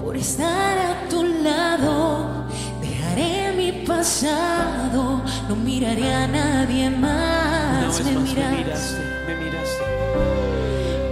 Por 0.00 0.16
estar 0.16 0.78
a 0.78 1.08
tu 1.08 1.24
lado, 1.24 2.46
dejaré 2.80 3.54
mi 3.56 3.84
pasado, 3.84 5.20
no 5.48 5.56
miraré 5.56 6.14
a 6.14 6.28
nadie 6.28 6.88
más. 6.88 8.00
me 8.04 8.12
más 8.12 8.12
me 8.12 8.20
miraste, 8.20 8.56
miraste, 8.56 9.00
me 9.26 9.34
miraste. 9.34 9.84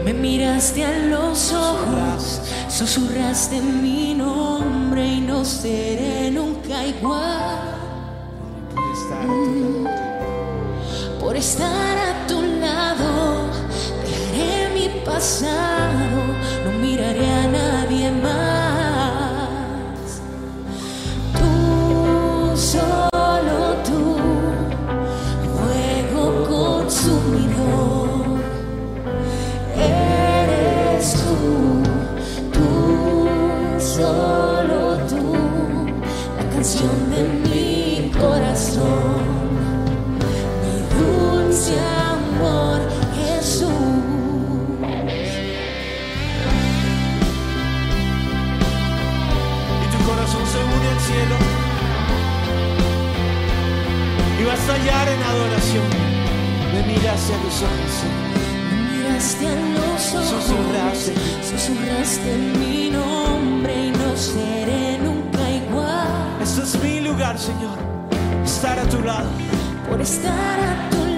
me 0.04 0.14
miraste 0.14 0.84
a 0.84 0.98
los 1.08 1.52
ojos, 1.52 2.40
susurraste 2.68 3.60
mi 3.60 4.14
nombre 4.14 4.83
y 4.98 5.20
no 5.20 5.44
seré 5.44 6.30
nunca 6.30 6.86
igual. 6.86 7.74
por 8.74 8.86
estar 8.92 9.26
tu 9.26 9.82
lado. 9.82 11.18
Por 11.20 11.36
estar 11.36 11.98
a 11.98 12.26
tu 12.28 12.42
lado, 12.42 13.48
dejaré 14.04 14.68
mi 14.74 15.00
pasado, 15.04 15.98
no 16.64 16.78
miraré 16.78 17.28
a 17.28 17.48
nadie 17.48 18.10
más. 18.12 18.43
Estallar 54.64 55.08
en 55.08 55.22
adoración. 55.22 55.84
Me 56.72 56.82
miraste 56.86 57.34
a 57.34 57.38
los 57.44 57.62
ojos. 57.68 57.94
Me 58.70 58.76
miraste 58.96 59.46
a 59.46 59.56
los 59.76 60.14
ojos, 60.14 60.44
Susurraste. 60.44 61.14
susurraste 61.42 62.36
mi 62.58 62.90
nombre 62.90 63.88
y 63.88 63.90
no 63.90 64.16
seré 64.16 64.98
nunca 64.98 65.50
igual. 65.50 66.38
Este 66.42 66.62
es 66.62 66.82
mi 66.82 67.00
lugar, 67.00 67.38
Señor, 67.38 67.76
estar 68.42 68.78
a 68.78 68.84
tu 68.88 69.02
lado. 69.02 69.28
Por 69.90 70.00
estar 70.00 70.58
a 70.60 70.88
tu 70.90 70.96
lado, 70.96 71.13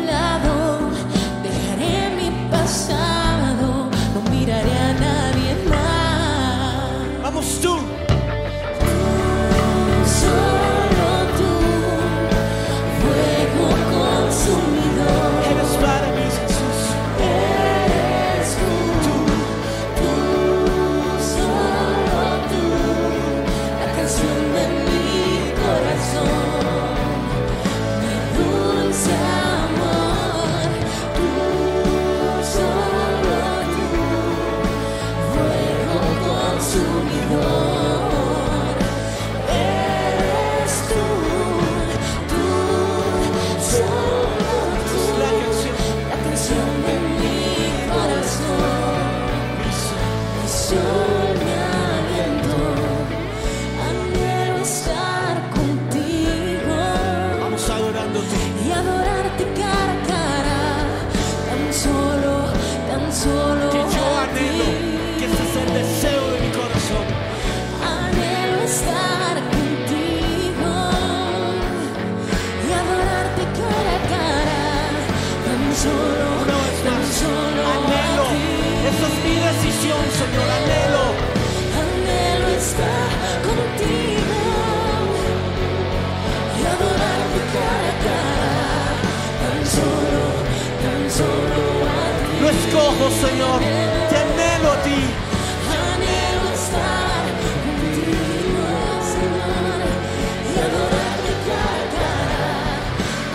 Escojo, 92.97 93.11
Señor. 93.11 93.61
Te 94.09 94.17
anhelo 94.17 94.73
a 94.73 94.83
ti. 94.83 94.91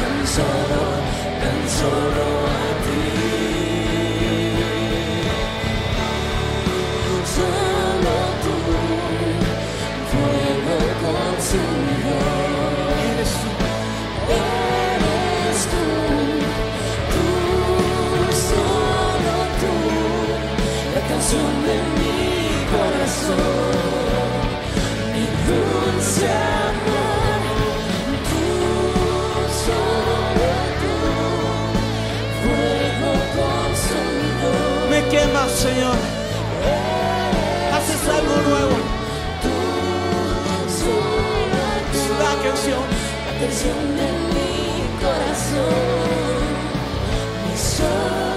Señor, 0.04 0.24
y 0.24 0.28
solo, 0.28 0.82
tan 1.42 1.70
solo 1.70 2.41
Señor. 35.62 35.96
Haces 37.74 38.10
algo 38.10 38.36
nuevo. 38.50 38.76
La 42.20 42.34
canción. 42.44 42.80
la 43.28 43.34
canción 43.40 43.80
de 43.96 44.08
mi 44.34 44.50
corazón, 45.04 45.70
mi 47.46 47.58
sol, 47.58 48.31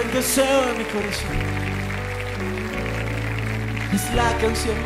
el 0.00 0.12
deseo 0.12 0.66
de 0.66 0.74
mi 0.78 0.84
corazón. 0.84 1.36
Es 3.92 4.14
la 4.14 4.36
canción. 4.38 4.76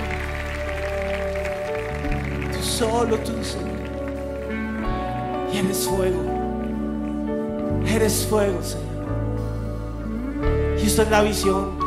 Tú 2.53 2.63
solo 2.63 3.19
tú, 3.19 3.33
Señor. 3.45 3.75
Y 5.53 5.59
eres 5.59 5.87
fuego. 5.87 6.23
Eres 7.87 8.27
fuego, 8.29 8.63
Señor. 8.63 8.85
Y 10.83 10.87
esta 10.87 11.03
es 11.03 11.11
la 11.11 11.23
visión. 11.23 11.79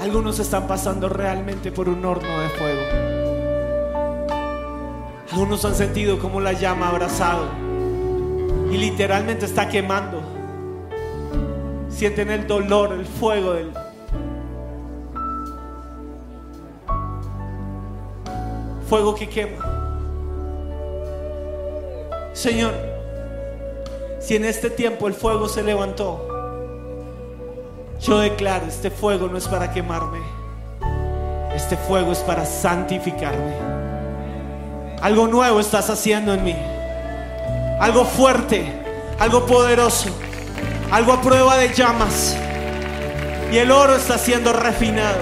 Algunos 0.00 0.38
están 0.38 0.66
pasando 0.66 1.08
realmente 1.08 1.72
por 1.72 1.88
un 1.88 2.04
horno 2.04 2.40
de 2.40 2.48
fuego. 2.50 2.82
Algunos 5.32 5.64
han 5.64 5.74
sentido 5.74 6.18
como 6.18 6.40
la 6.40 6.52
llama 6.52 6.86
ha 6.86 6.90
abrazado. 6.90 7.48
y 8.70 8.76
literalmente 8.78 9.46
está 9.46 9.68
quemando. 9.68 10.35
Sienten 11.96 12.30
el 12.30 12.46
dolor, 12.46 12.92
el 12.92 13.06
fuego 13.06 13.54
del... 13.54 13.72
Fuego 18.86 19.14
que 19.14 19.26
quema. 19.26 19.64
Señor, 22.34 22.74
si 24.20 24.36
en 24.36 24.44
este 24.44 24.68
tiempo 24.68 25.08
el 25.08 25.14
fuego 25.14 25.48
se 25.48 25.62
levantó, 25.62 26.20
yo 27.98 28.18
declaro, 28.18 28.66
este 28.66 28.90
fuego 28.90 29.28
no 29.28 29.38
es 29.38 29.48
para 29.48 29.72
quemarme, 29.72 30.18
este 31.54 31.78
fuego 31.78 32.12
es 32.12 32.18
para 32.18 32.44
santificarme. 32.44 33.54
Algo 35.00 35.28
nuevo 35.28 35.60
estás 35.60 35.88
haciendo 35.88 36.34
en 36.34 36.44
mí, 36.44 36.56
algo 37.80 38.04
fuerte, 38.04 38.70
algo 39.18 39.46
poderoso, 39.46 40.10
algo 40.90 41.12
a 41.12 41.20
prueba 41.20 41.56
de 41.56 41.72
llamas. 41.72 42.36
Y 43.52 43.58
el 43.58 43.70
oro 43.70 43.96
está 43.96 44.18
siendo 44.18 44.52
refinado. 44.52 45.18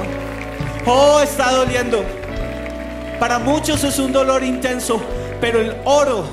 Oh, 0.86 1.20
está 1.20 1.52
doliendo. 1.52 2.04
Para 3.18 3.38
muchos 3.38 3.84
es 3.84 3.98
un 3.98 4.12
dolor 4.12 4.42
intenso, 4.42 5.00
pero 5.40 5.60
el 5.60 5.74
oro 5.84 6.24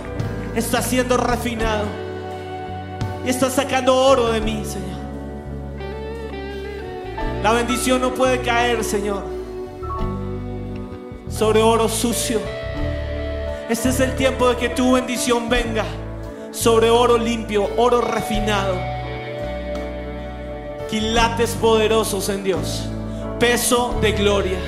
está 0.56 0.82
siendo 0.82 1.18
refinado. 1.18 1.86
Y 3.26 3.30
está 3.30 3.50
sacando 3.50 3.96
oro 3.96 4.32
de 4.32 4.42
mí, 4.42 4.64
Señor. 4.66 4.92
La 7.44 7.54
bendición 7.54 8.02
no 8.02 8.14
puede 8.14 8.42
caer, 8.42 8.84
Señor, 8.84 9.24
sobre 11.30 11.62
oro 11.62 11.90
sucio. 11.90 12.40
Este 13.70 13.90
es 13.90 14.00
el 14.00 14.16
tiempo 14.16 14.50
de 14.50 14.58
que 14.58 14.70
tu 14.70 14.94
bendición 14.94 15.50
venga 15.50 15.86
sobre 16.52 16.90
oro 16.90 17.18
limpio, 17.18 17.68
oro 17.78 18.02
refinado. 18.02 18.91
Quilates 20.92 21.52
poderosos 21.52 22.28
en 22.28 22.44
Dios, 22.44 22.82
peso 23.40 23.98
de 24.02 24.12
gloria. 24.12 24.60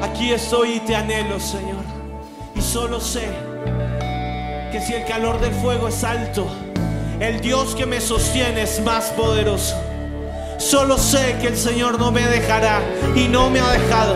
Aquí 0.00 0.30
estoy 0.30 0.74
y 0.74 0.78
te 0.78 0.94
anhelo, 0.94 1.40
Señor. 1.40 1.82
Y 2.54 2.60
solo 2.60 3.00
sé 3.00 3.28
que 4.70 4.80
si 4.80 4.94
el 4.94 5.04
calor 5.04 5.40
del 5.40 5.52
fuego 5.52 5.88
es 5.88 6.04
alto, 6.04 6.46
el 7.18 7.40
Dios 7.40 7.74
que 7.74 7.86
me 7.86 8.00
sostiene 8.00 8.62
es 8.62 8.80
más 8.84 9.06
poderoso. 9.06 9.74
Solo 10.58 10.96
sé 10.96 11.36
que 11.40 11.48
el 11.48 11.56
Señor 11.56 11.98
no 11.98 12.12
me 12.12 12.24
dejará 12.24 12.80
y 13.16 13.26
no 13.26 13.50
me 13.50 13.58
ha 13.58 13.72
dejado. 13.72 14.14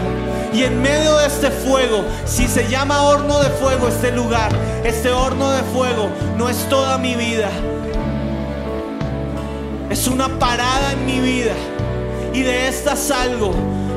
Y 0.55 0.63
en 0.63 0.81
medio 0.81 1.17
de 1.17 1.27
este 1.27 1.51
fuego, 1.51 2.05
si 2.25 2.47
se 2.47 2.69
llama 2.69 3.03
horno 3.03 3.41
de 3.41 3.51
fuego 3.51 3.89
este 3.89 4.13
lugar, 4.13 4.53
este 4.85 5.11
horno 5.11 5.51
de 5.51 5.63
fuego 5.65 6.09
no 6.39 6.49
es 6.49 6.69
toda 6.69 6.99
mi 6.99 7.17
vida. 7.17 7.51
Es 9.93 10.09
una 10.09 10.39
parada 10.39 10.93
en 10.93 11.05
mi 11.05 11.21
vida. 11.21 11.53
Y 12.33 12.41
de 12.41 12.67
esta 12.67 12.97
salgo, 12.97 13.53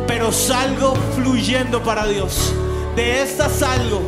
pero 0.05 0.29
salgo 0.33 0.93
fluyendo 1.15 1.81
para 1.81 2.05
Dios. 2.05 2.53
De 2.97 3.21
esta 3.21 3.47
salgo, 3.47 4.01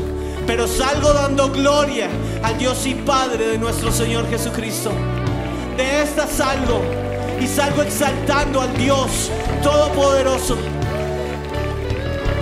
pero 0.46 0.68
salgo 0.68 1.14
dando 1.14 1.50
gloria 1.50 2.10
al 2.44 2.58
Dios 2.58 2.86
y 2.86 2.94
Padre 2.94 3.48
de 3.48 3.58
nuestro 3.58 3.94
Señor 3.94 4.30
Jesucristo. 4.30 4.92
De 5.78 6.02
esta 6.02 6.28
salgo 6.28 6.82
y 7.40 7.48
salgo 7.48 7.84
exaltando 7.84 8.60
al 8.60 8.76
Dios 8.76 9.32
Todopoderoso. 9.64 10.58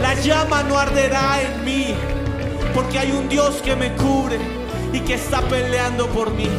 La 0.02 0.16
llama 0.22 0.64
no 0.64 0.76
arderá 0.80 1.40
en 1.44 1.64
mí, 1.64 1.94
porque 2.74 2.98
hay 2.98 3.12
un 3.12 3.30
Dios 3.30 3.62
que 3.64 3.76
me 3.76 3.94
cubre 3.94 4.40
y 4.92 5.02
que 5.02 5.14
está 5.14 5.42
peleando 5.42 6.08
por 6.08 6.34
mí. 6.34 6.50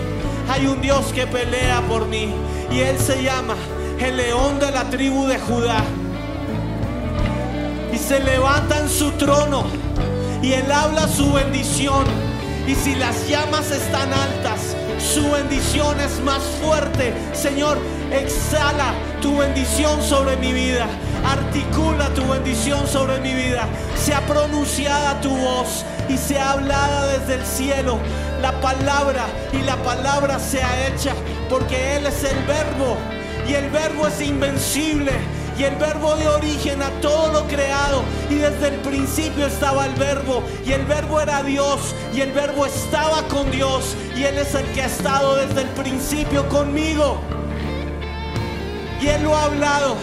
Hay 0.49 0.67
un 0.67 0.81
Dios 0.81 1.13
que 1.13 1.27
pelea 1.27 1.81
por 1.89 2.07
mí 2.07 2.33
y 2.71 2.81
Él 2.81 2.99
se 2.99 3.23
llama 3.23 3.57
el 3.99 4.17
león 4.17 4.59
de 4.61 4.71
la 4.71 4.85
tribu 4.85 5.27
de 5.27 5.39
Judá. 5.39 5.83
Y 7.93 7.99
se 7.99 8.21
levanta 8.21 8.79
en 8.79 8.89
su 8.89 9.11
trono 9.13 9.65
y 10.43 10.53
Él 10.53 10.71
habla 10.71 11.09
su 11.09 11.33
bendición. 11.33 12.05
Y 12.67 12.75
si 12.75 12.95
las 12.95 13.29
llamas 13.29 13.71
están 13.71 14.13
altas, 14.13 14.77
su 14.99 15.31
bendición 15.31 16.01
es 16.01 16.21
más 16.21 16.43
fuerte. 16.63 17.13
Señor, 17.33 17.79
exhala 18.13 18.95
tu 19.21 19.39
bendición 19.39 20.01
sobre 20.03 20.37
mi 20.37 20.53
vida. 20.53 20.87
Articula 21.25 22.09
tu 22.11 22.27
bendición 22.29 22.87
sobre 22.87 23.21
mi 23.21 23.35
vida. 23.35 23.67
Sea 23.97 24.21
pronunciada 24.27 25.21
tu 25.21 25.31
voz 25.31 25.85
y 26.09 26.17
sea 26.17 26.53
hablada 26.53 27.19
desde 27.19 27.35
el 27.35 27.47
cielo 27.47 27.99
la 28.41 28.53
palabra 28.61 29.27
y 29.53 29.63
la 29.63 29.77
palabra 29.77 30.39
sea 30.39 30.89
hecha 30.89 31.15
porque 31.49 31.97
Él 31.97 32.07
es 32.07 32.25
el 32.25 32.43
verbo 32.45 32.97
y 33.49 33.55
el 33.55 33.71
verbo 33.71 34.09
es 34.09 34.21
invencible 34.21 35.13
y 35.59 35.65
el 35.65 35.77
verbo 35.77 36.15
de 36.17 36.29
origen 36.29 36.83
a 36.83 36.91
todo 37.01 37.33
lo 37.33 37.47
creado 37.47 38.03
y 38.29 38.35
desde 38.35 38.69
el 38.69 38.75
principio 38.81 39.47
estaba 39.47 39.87
el 39.87 39.95
verbo 39.95 40.43
y 40.67 40.73
el 40.73 40.85
verbo 40.85 41.21
era 41.21 41.43
Dios 41.43 41.95
y 42.15 42.21
el 42.21 42.33
verbo 42.33 42.67
estaba 42.67 43.23
con 43.29 43.51
Dios 43.51 43.97
y 44.17 44.25
Él 44.25 44.37
es 44.39 44.55
el 44.55 44.67
que 44.73 44.83
ha 44.83 44.87
estado 44.87 45.37
desde 45.37 45.63
el 45.63 45.69
principio 45.69 46.47
conmigo 46.49 47.21
y 49.01 49.09
Él 49.09 49.23
lo 49.23 49.37
ha 49.37 49.45
hablado, 49.45 49.97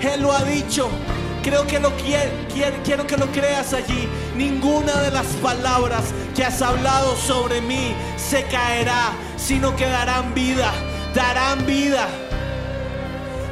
Él 0.00 0.22
lo 0.22 0.32
ha 0.32 0.44
dicho. 0.44 0.88
Creo 1.42 1.66
que 1.66 1.80
lo 1.80 1.90
quiero, 1.96 2.30
quiero 2.84 3.06
que 3.06 3.16
lo 3.16 3.26
creas 3.32 3.72
allí. 3.72 4.08
Ninguna 4.36 5.00
de 5.00 5.10
las 5.10 5.26
palabras 5.42 6.04
que 6.36 6.44
has 6.44 6.60
hablado 6.60 7.16
sobre 7.16 7.60
mí 7.62 7.94
se 8.16 8.44
caerá, 8.44 9.12
sino 9.36 9.74
que 9.74 9.86
darán 9.86 10.34
vida, 10.34 10.70
darán 11.14 11.64
vida. 11.64 12.08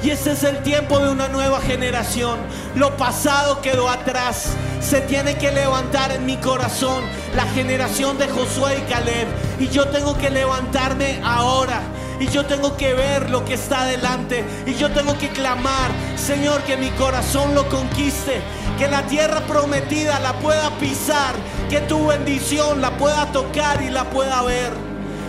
Y 0.03 0.11
ese 0.11 0.33
es 0.33 0.45
el 0.45 0.63
tiempo 0.63 1.01
de 1.01 1.11
una 1.11 1.29
nueva 1.29 1.61
generación. 1.61 2.39
Lo 2.77 2.97
pasado 2.97 3.61
quedó 3.63 3.89
atrás. 3.89 4.53
Se 4.81 5.01
tiene 5.01 5.37
que 5.37 5.51
levantar 5.51 6.13
en 6.13 6.25
mi 6.25 6.37
corazón 6.37 7.03
la 7.35 7.45
generación 7.47 8.17
de 8.17 8.29
Josué 8.29 8.79
y 8.79 8.93
Caleb. 8.93 9.27
Y 9.59 9.69
yo 9.69 9.89
tengo 9.89 10.17
que 10.17 10.31
levantarme 10.31 11.21
ahora. 11.25 11.81
Y 12.21 12.27
yo 12.29 12.47
tengo 12.47 12.77
que 12.77 12.95
ver 12.95 13.31
lo 13.31 13.45
que 13.45 13.55
está 13.55 13.83
adelante. 13.83 14.45
Y 14.67 14.75
yo 14.75 14.91
tengo 14.91 15.17
que 15.19 15.29
clamar, 15.31 15.91
Señor, 16.17 16.63
que 16.63 16.77
mi 16.77 16.91
corazón 16.91 17.55
lo 17.55 17.69
conquiste. 17.69 18.41
Que 18.79 18.89
la 18.89 19.03
tierra 19.03 19.41
prometida 19.41 20.19
la 20.21 20.33
pueda 20.35 20.71
pisar. 20.79 21.35
Que 21.71 21.81
tu 21.83 22.09
bendición 22.09 22.81
la 22.81 22.97
pueda 22.97 23.27
tocar 23.33 23.83
y 23.83 23.91
la 23.91 24.05
pueda 24.05 24.43
ver. 24.43 24.73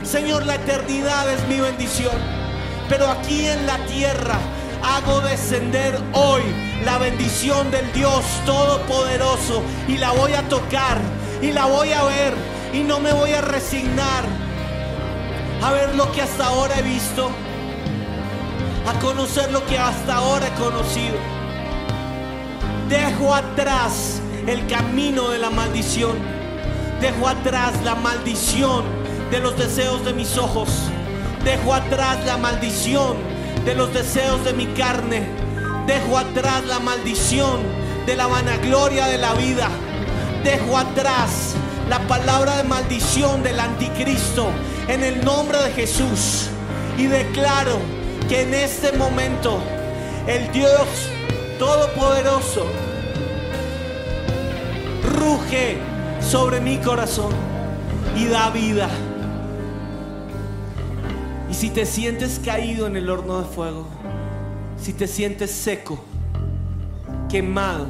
Señor, 0.04 0.46
la 0.46 0.56
eternidad 0.56 1.32
es 1.32 1.48
mi 1.48 1.60
bendición. 1.60 2.16
Pero 2.88 3.08
aquí 3.08 3.46
en 3.46 3.68
la 3.68 3.78
tierra 3.86 4.40
hago 4.82 5.22
descender 5.22 6.00
hoy 6.14 6.42
la 6.84 6.98
bendición 6.98 7.70
del 7.70 7.92
Dios 7.94 8.24
Todopoderoso 8.46 9.62
y 9.88 9.98
la 9.98 10.12
voy 10.12 10.34
a 10.34 10.48
tocar 10.48 10.98
y 11.42 11.52
la 11.52 11.66
voy 11.66 11.92
a 11.92 12.04
ver 12.04 12.34
y 12.74 12.80
no 12.80 13.00
me 13.00 13.12
voy 13.12 13.34
a 13.34 13.42
resignar 13.42 14.49
a 15.62 15.72
ver 15.72 15.96
lo 15.96 16.12
que 16.12 16.22
hasta 16.22 16.46
ahora 16.46 16.80
he 16.80 16.82
visto, 16.82 17.30
a 18.88 19.00
conocer 19.00 19.52
lo 19.52 19.66
que 19.66 19.78
hasta 19.78 20.16
ahora 20.16 20.48
he 20.48 20.54
conocido. 20.60 21.18
Dejo 22.88 23.34
atrás 23.34 24.22
el 24.48 24.66
camino 24.68 25.30
de 25.30 25.38
la 25.38 25.50
maldición. 25.50 26.18
Dejo 27.02 27.28
atrás 27.28 27.74
la 27.84 27.96
maldición 27.96 28.84
de 29.32 29.40
los 29.40 29.58
deseos 29.58 30.04
de 30.06 30.14
mis 30.14 30.38
ojos. 30.38 30.70
Dejo 31.44 31.74
atrás 31.74 32.26
la 32.26 32.38
maldición 32.38 33.18
de 33.64 33.76
los 33.76 33.94
deseos 33.94 34.44
de 34.44 34.54
mi 34.54 34.66
carne. 34.68 35.28
Dejo 35.86 36.18
atrás 36.18 36.66
la 36.66 36.80
maldición 36.80 37.60
de 38.06 38.16
la 38.16 38.28
vanagloria 38.28 39.08
de 39.08 39.18
la 39.18 39.34
vida. 39.34 39.70
Dejo 40.44 40.78
atrás 40.78 41.54
la 41.90 42.00
palabra 42.08 42.58
de 42.58 42.64
maldición 42.64 43.44
del 43.44 43.60
anticristo 43.60 44.52
en 44.90 45.04
el 45.04 45.24
nombre 45.24 45.58
de 45.60 45.72
Jesús. 45.72 46.50
Y 46.98 47.06
declaro 47.06 47.78
que 48.28 48.42
en 48.42 48.54
este 48.54 48.92
momento 48.92 49.62
el 50.28 50.52
Dios 50.52 51.10
Todopoderoso 51.58 52.66
ruge 55.16 55.78
sobre 56.22 56.60
mi 56.60 56.78
corazón 56.78 57.34
y 58.16 58.26
da 58.26 58.50
vida. 58.50 58.90
Y 61.50 61.54
si 61.54 61.70
te 61.70 61.86
sientes 61.86 62.40
caído 62.44 62.88
en 62.88 62.96
el 62.96 63.10
horno 63.10 63.42
de 63.42 63.46
fuego, 63.46 63.86
si 64.82 64.94
te 64.94 65.08
sientes 65.08 65.52
seco, 65.52 66.00
quemado, 67.30 67.88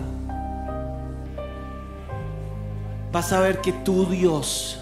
vas 3.12 3.32
a 3.32 3.39
ver 3.39 3.62
que 3.62 3.72
tu 3.72 4.06
Dios 4.06 4.82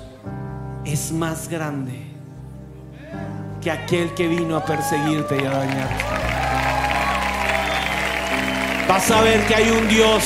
es 0.85 1.11
más 1.11 1.49
grande 1.49 2.06
que 3.67 3.71
aquel 3.71 4.13
que 4.13 4.29
vino 4.29 4.55
a 4.55 4.63
perseguirte 4.63 5.35
y 5.35 5.45
a 5.45 5.49
dañarte. 5.49 6.03
Vas 8.87 9.11
a 9.11 9.21
ver 9.21 9.45
que 9.45 9.55
hay 9.55 9.69
un 9.71 9.89
Dios 9.89 10.23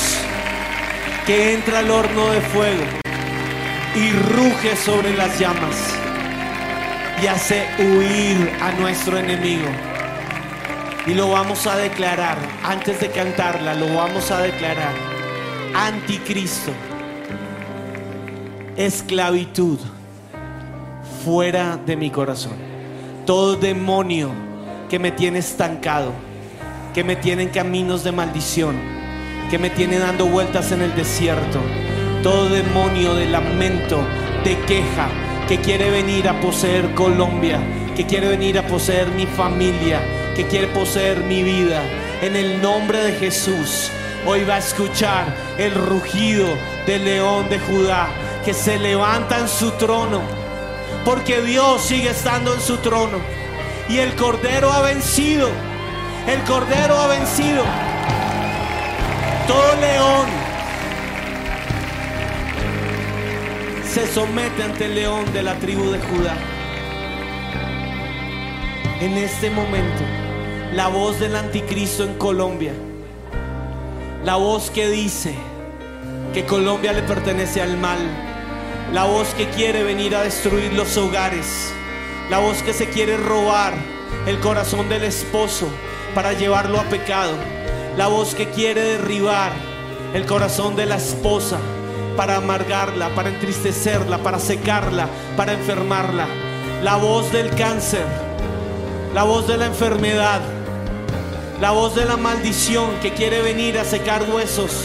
que 1.26 1.54
entra 1.54 1.80
al 1.80 1.90
horno 1.90 2.30
de 2.30 2.40
fuego 2.40 2.84
y 3.96 4.12
ruge 4.12 4.76
sobre 4.76 5.16
las 5.16 5.40
llamas 5.40 5.76
y 7.20 7.26
hace 7.26 7.66
huir 7.80 8.52
a 8.60 8.70
nuestro 8.80 9.18
enemigo. 9.18 9.68
Y 11.08 11.14
lo 11.14 11.30
vamos 11.30 11.66
a 11.66 11.76
declarar, 11.76 12.38
antes 12.62 13.00
de 13.00 13.10
cantarla, 13.10 13.74
lo 13.74 13.92
vamos 13.92 14.30
a 14.30 14.40
declarar. 14.40 14.94
Anticristo, 15.74 16.70
esclavitud, 18.76 19.80
fuera 21.24 21.76
de 21.76 21.96
mi 21.96 22.08
corazón. 22.08 22.71
Todo 23.26 23.54
demonio 23.54 24.30
que 24.90 24.98
me 24.98 25.12
tiene 25.12 25.38
estancado, 25.38 26.12
que 26.92 27.04
me 27.04 27.14
tiene 27.14 27.44
en 27.44 27.48
caminos 27.50 28.02
de 28.02 28.10
maldición, 28.10 28.74
que 29.48 29.60
me 29.60 29.70
tiene 29.70 30.00
dando 30.00 30.26
vueltas 30.26 30.72
en 30.72 30.82
el 30.82 30.92
desierto. 30.96 31.60
Todo 32.24 32.48
demonio 32.48 33.14
de 33.14 33.26
lamento, 33.26 34.00
de 34.44 34.58
queja, 34.66 35.08
que 35.46 35.58
quiere 35.58 35.90
venir 35.90 36.28
a 36.28 36.40
poseer 36.40 36.94
Colombia, 36.94 37.60
que 37.94 38.06
quiere 38.06 38.26
venir 38.26 38.58
a 38.58 38.66
poseer 38.66 39.08
mi 39.12 39.26
familia, 39.26 40.00
que 40.34 40.46
quiere 40.48 40.66
poseer 40.66 41.18
mi 41.18 41.44
vida. 41.44 41.80
En 42.22 42.34
el 42.34 42.60
nombre 42.60 43.04
de 43.04 43.12
Jesús, 43.12 43.88
hoy 44.26 44.42
va 44.42 44.56
a 44.56 44.58
escuchar 44.58 45.26
el 45.58 45.74
rugido 45.74 46.48
del 46.88 47.04
león 47.04 47.48
de 47.48 47.60
Judá 47.60 48.08
que 48.44 48.52
se 48.52 48.80
levanta 48.80 49.38
en 49.38 49.48
su 49.48 49.70
trono, 49.72 50.41
porque 51.04 51.42
Dios 51.42 51.82
sigue 51.82 52.10
estando 52.10 52.54
en 52.54 52.60
su 52.60 52.78
trono 52.78 53.18
y 53.88 53.98
el 53.98 54.14
Cordero 54.14 54.72
ha 54.72 54.82
vencido. 54.82 55.48
El 56.26 56.40
Cordero 56.44 56.96
ha 56.96 57.08
vencido. 57.08 57.62
Todo 59.46 59.76
león 59.80 60.26
se 63.92 64.06
somete 64.06 64.62
ante 64.62 64.86
el 64.86 64.94
león 64.94 65.30
de 65.32 65.42
la 65.42 65.54
tribu 65.56 65.90
de 65.90 65.98
Judá. 65.98 66.34
En 69.00 69.18
este 69.18 69.50
momento, 69.50 70.02
la 70.72 70.88
voz 70.88 71.18
del 71.18 71.34
anticristo 71.36 72.04
en 72.04 72.14
Colombia, 72.14 72.72
la 74.24 74.36
voz 74.36 74.70
que 74.70 74.88
dice 74.88 75.34
que 76.32 76.46
Colombia 76.46 76.92
le 76.92 77.02
pertenece 77.02 77.60
al 77.60 77.76
mal, 77.76 77.98
la 78.92 79.04
voz 79.04 79.28
que 79.34 79.48
quiere 79.48 79.82
venir 79.82 80.14
a 80.14 80.22
destruir 80.22 80.74
los 80.74 80.98
hogares, 80.98 81.72
la 82.28 82.38
voz 82.38 82.62
que 82.62 82.74
se 82.74 82.90
quiere 82.90 83.16
robar 83.16 83.72
el 84.26 84.38
corazón 84.38 84.90
del 84.90 85.04
esposo 85.04 85.66
para 86.14 86.34
llevarlo 86.34 86.78
a 86.78 86.84
pecado, 86.84 87.32
la 87.96 88.08
voz 88.08 88.34
que 88.34 88.50
quiere 88.50 88.82
derribar 88.82 89.52
el 90.12 90.26
corazón 90.26 90.76
de 90.76 90.84
la 90.84 90.96
esposa 90.96 91.58
para 92.18 92.36
amargarla, 92.36 93.08
para 93.14 93.30
entristecerla, 93.30 94.18
para 94.18 94.38
secarla, 94.38 95.08
para 95.38 95.54
enfermarla. 95.54 96.26
La 96.82 96.96
voz 96.96 97.32
del 97.32 97.48
cáncer, 97.54 98.04
la 99.14 99.22
voz 99.22 99.48
de 99.48 99.56
la 99.56 99.66
enfermedad, 99.66 100.42
la 101.62 101.70
voz 101.70 101.94
de 101.94 102.04
la 102.04 102.18
maldición 102.18 102.90
que 103.00 103.14
quiere 103.14 103.40
venir 103.40 103.78
a 103.78 103.86
secar 103.86 104.22
huesos, 104.30 104.84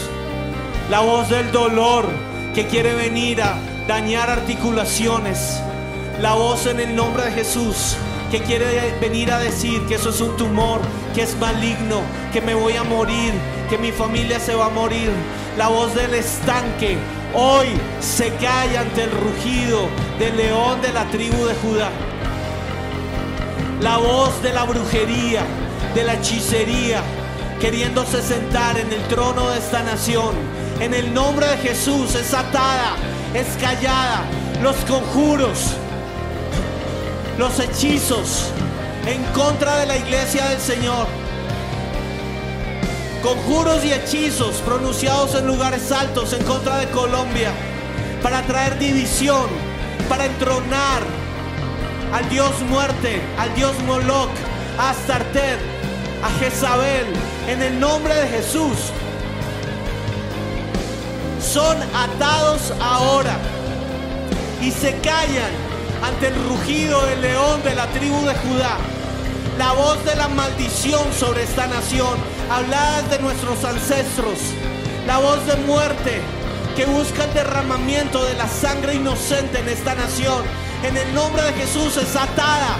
la 0.90 1.00
voz 1.00 1.28
del 1.28 1.52
dolor 1.52 2.06
que 2.54 2.66
quiere 2.68 2.94
venir 2.94 3.42
a 3.42 3.58
dañar 3.88 4.28
articulaciones, 4.28 5.60
la 6.20 6.34
voz 6.34 6.66
en 6.66 6.78
el 6.78 6.94
nombre 6.94 7.24
de 7.24 7.32
Jesús 7.32 7.96
que 8.30 8.40
quiere 8.40 8.92
venir 9.00 9.32
a 9.32 9.38
decir 9.38 9.80
que 9.86 9.94
eso 9.94 10.10
es 10.10 10.20
un 10.20 10.36
tumor, 10.36 10.80
que 11.14 11.22
es 11.22 11.34
maligno, 11.38 12.02
que 12.30 12.42
me 12.42 12.52
voy 12.52 12.76
a 12.76 12.84
morir, 12.84 13.32
que 13.70 13.78
mi 13.78 13.90
familia 13.90 14.38
se 14.38 14.54
va 14.54 14.66
a 14.66 14.68
morir. 14.68 15.10
La 15.56 15.68
voz 15.68 15.94
del 15.94 16.12
estanque 16.12 16.98
hoy 17.34 17.68
se 18.00 18.28
calla 18.34 18.82
ante 18.82 19.04
el 19.04 19.10
rugido 19.10 19.88
del 20.18 20.36
león 20.36 20.82
de 20.82 20.92
la 20.92 21.06
tribu 21.06 21.46
de 21.46 21.54
Judá. 21.54 21.88
La 23.80 23.96
voz 23.96 24.42
de 24.42 24.52
la 24.52 24.64
brujería, 24.64 25.44
de 25.94 26.04
la 26.04 26.12
hechicería, 26.12 27.02
queriéndose 27.58 28.20
sentar 28.20 28.76
en 28.76 28.92
el 28.92 29.00
trono 29.08 29.48
de 29.48 29.58
esta 29.58 29.82
nación. 29.82 30.34
En 30.78 30.92
el 30.92 31.14
nombre 31.14 31.46
de 31.46 31.56
Jesús 31.56 32.14
es 32.14 32.34
atada, 32.34 32.96
es 33.34 33.46
callada. 33.60 34.24
Los 34.62 34.76
conjuros, 34.86 35.74
los 37.38 37.58
hechizos 37.60 38.50
en 39.06 39.22
contra 39.32 39.78
de 39.78 39.86
la 39.86 39.96
iglesia 39.96 40.46
del 40.46 40.60
Señor. 40.60 41.06
Conjuros 43.22 43.84
y 43.84 43.92
hechizos 43.92 44.56
pronunciados 44.56 45.34
en 45.34 45.46
lugares 45.46 45.90
altos 45.92 46.32
en 46.32 46.42
contra 46.44 46.78
de 46.78 46.88
Colombia 46.88 47.52
para 48.22 48.42
traer 48.42 48.78
división, 48.78 49.46
para 50.08 50.26
entronar 50.26 51.02
al 52.12 52.28
Dios 52.28 52.60
muerte, 52.68 53.20
al 53.38 53.54
Dios 53.54 53.74
Moloch, 53.86 54.30
a 54.78 54.90
Astartet, 54.90 55.58
a 56.22 56.30
Jezabel, 56.40 57.06
en 57.48 57.62
el 57.62 57.78
nombre 57.78 58.14
de 58.14 58.28
Jesús. 58.28 58.92
Son 61.58 61.76
atados 61.92 62.72
ahora 62.80 63.36
y 64.62 64.70
se 64.70 64.92
callan 65.00 65.50
ante 66.04 66.28
el 66.28 66.34
rugido 66.48 67.04
del 67.04 67.20
león 67.20 67.60
de 67.64 67.74
la 67.74 67.88
tribu 67.88 68.24
de 68.24 68.34
Judá. 68.34 68.76
La 69.58 69.72
voz 69.72 70.04
de 70.04 70.14
la 70.14 70.28
maldición 70.28 71.12
sobre 71.12 71.42
esta 71.42 71.66
nación, 71.66 72.16
hablada 72.48 73.02
de 73.02 73.18
nuestros 73.18 73.64
ancestros. 73.64 74.38
La 75.04 75.18
voz 75.18 75.44
de 75.46 75.56
muerte 75.66 76.20
que 76.76 76.86
busca 76.86 77.24
el 77.24 77.34
derramamiento 77.34 78.24
de 78.24 78.34
la 78.34 78.46
sangre 78.46 78.94
inocente 78.94 79.58
en 79.58 79.68
esta 79.68 79.96
nación. 79.96 80.44
En 80.84 80.96
el 80.96 81.12
nombre 81.12 81.42
de 81.42 81.54
Jesús 81.54 81.96
es 81.96 82.14
atada. 82.14 82.76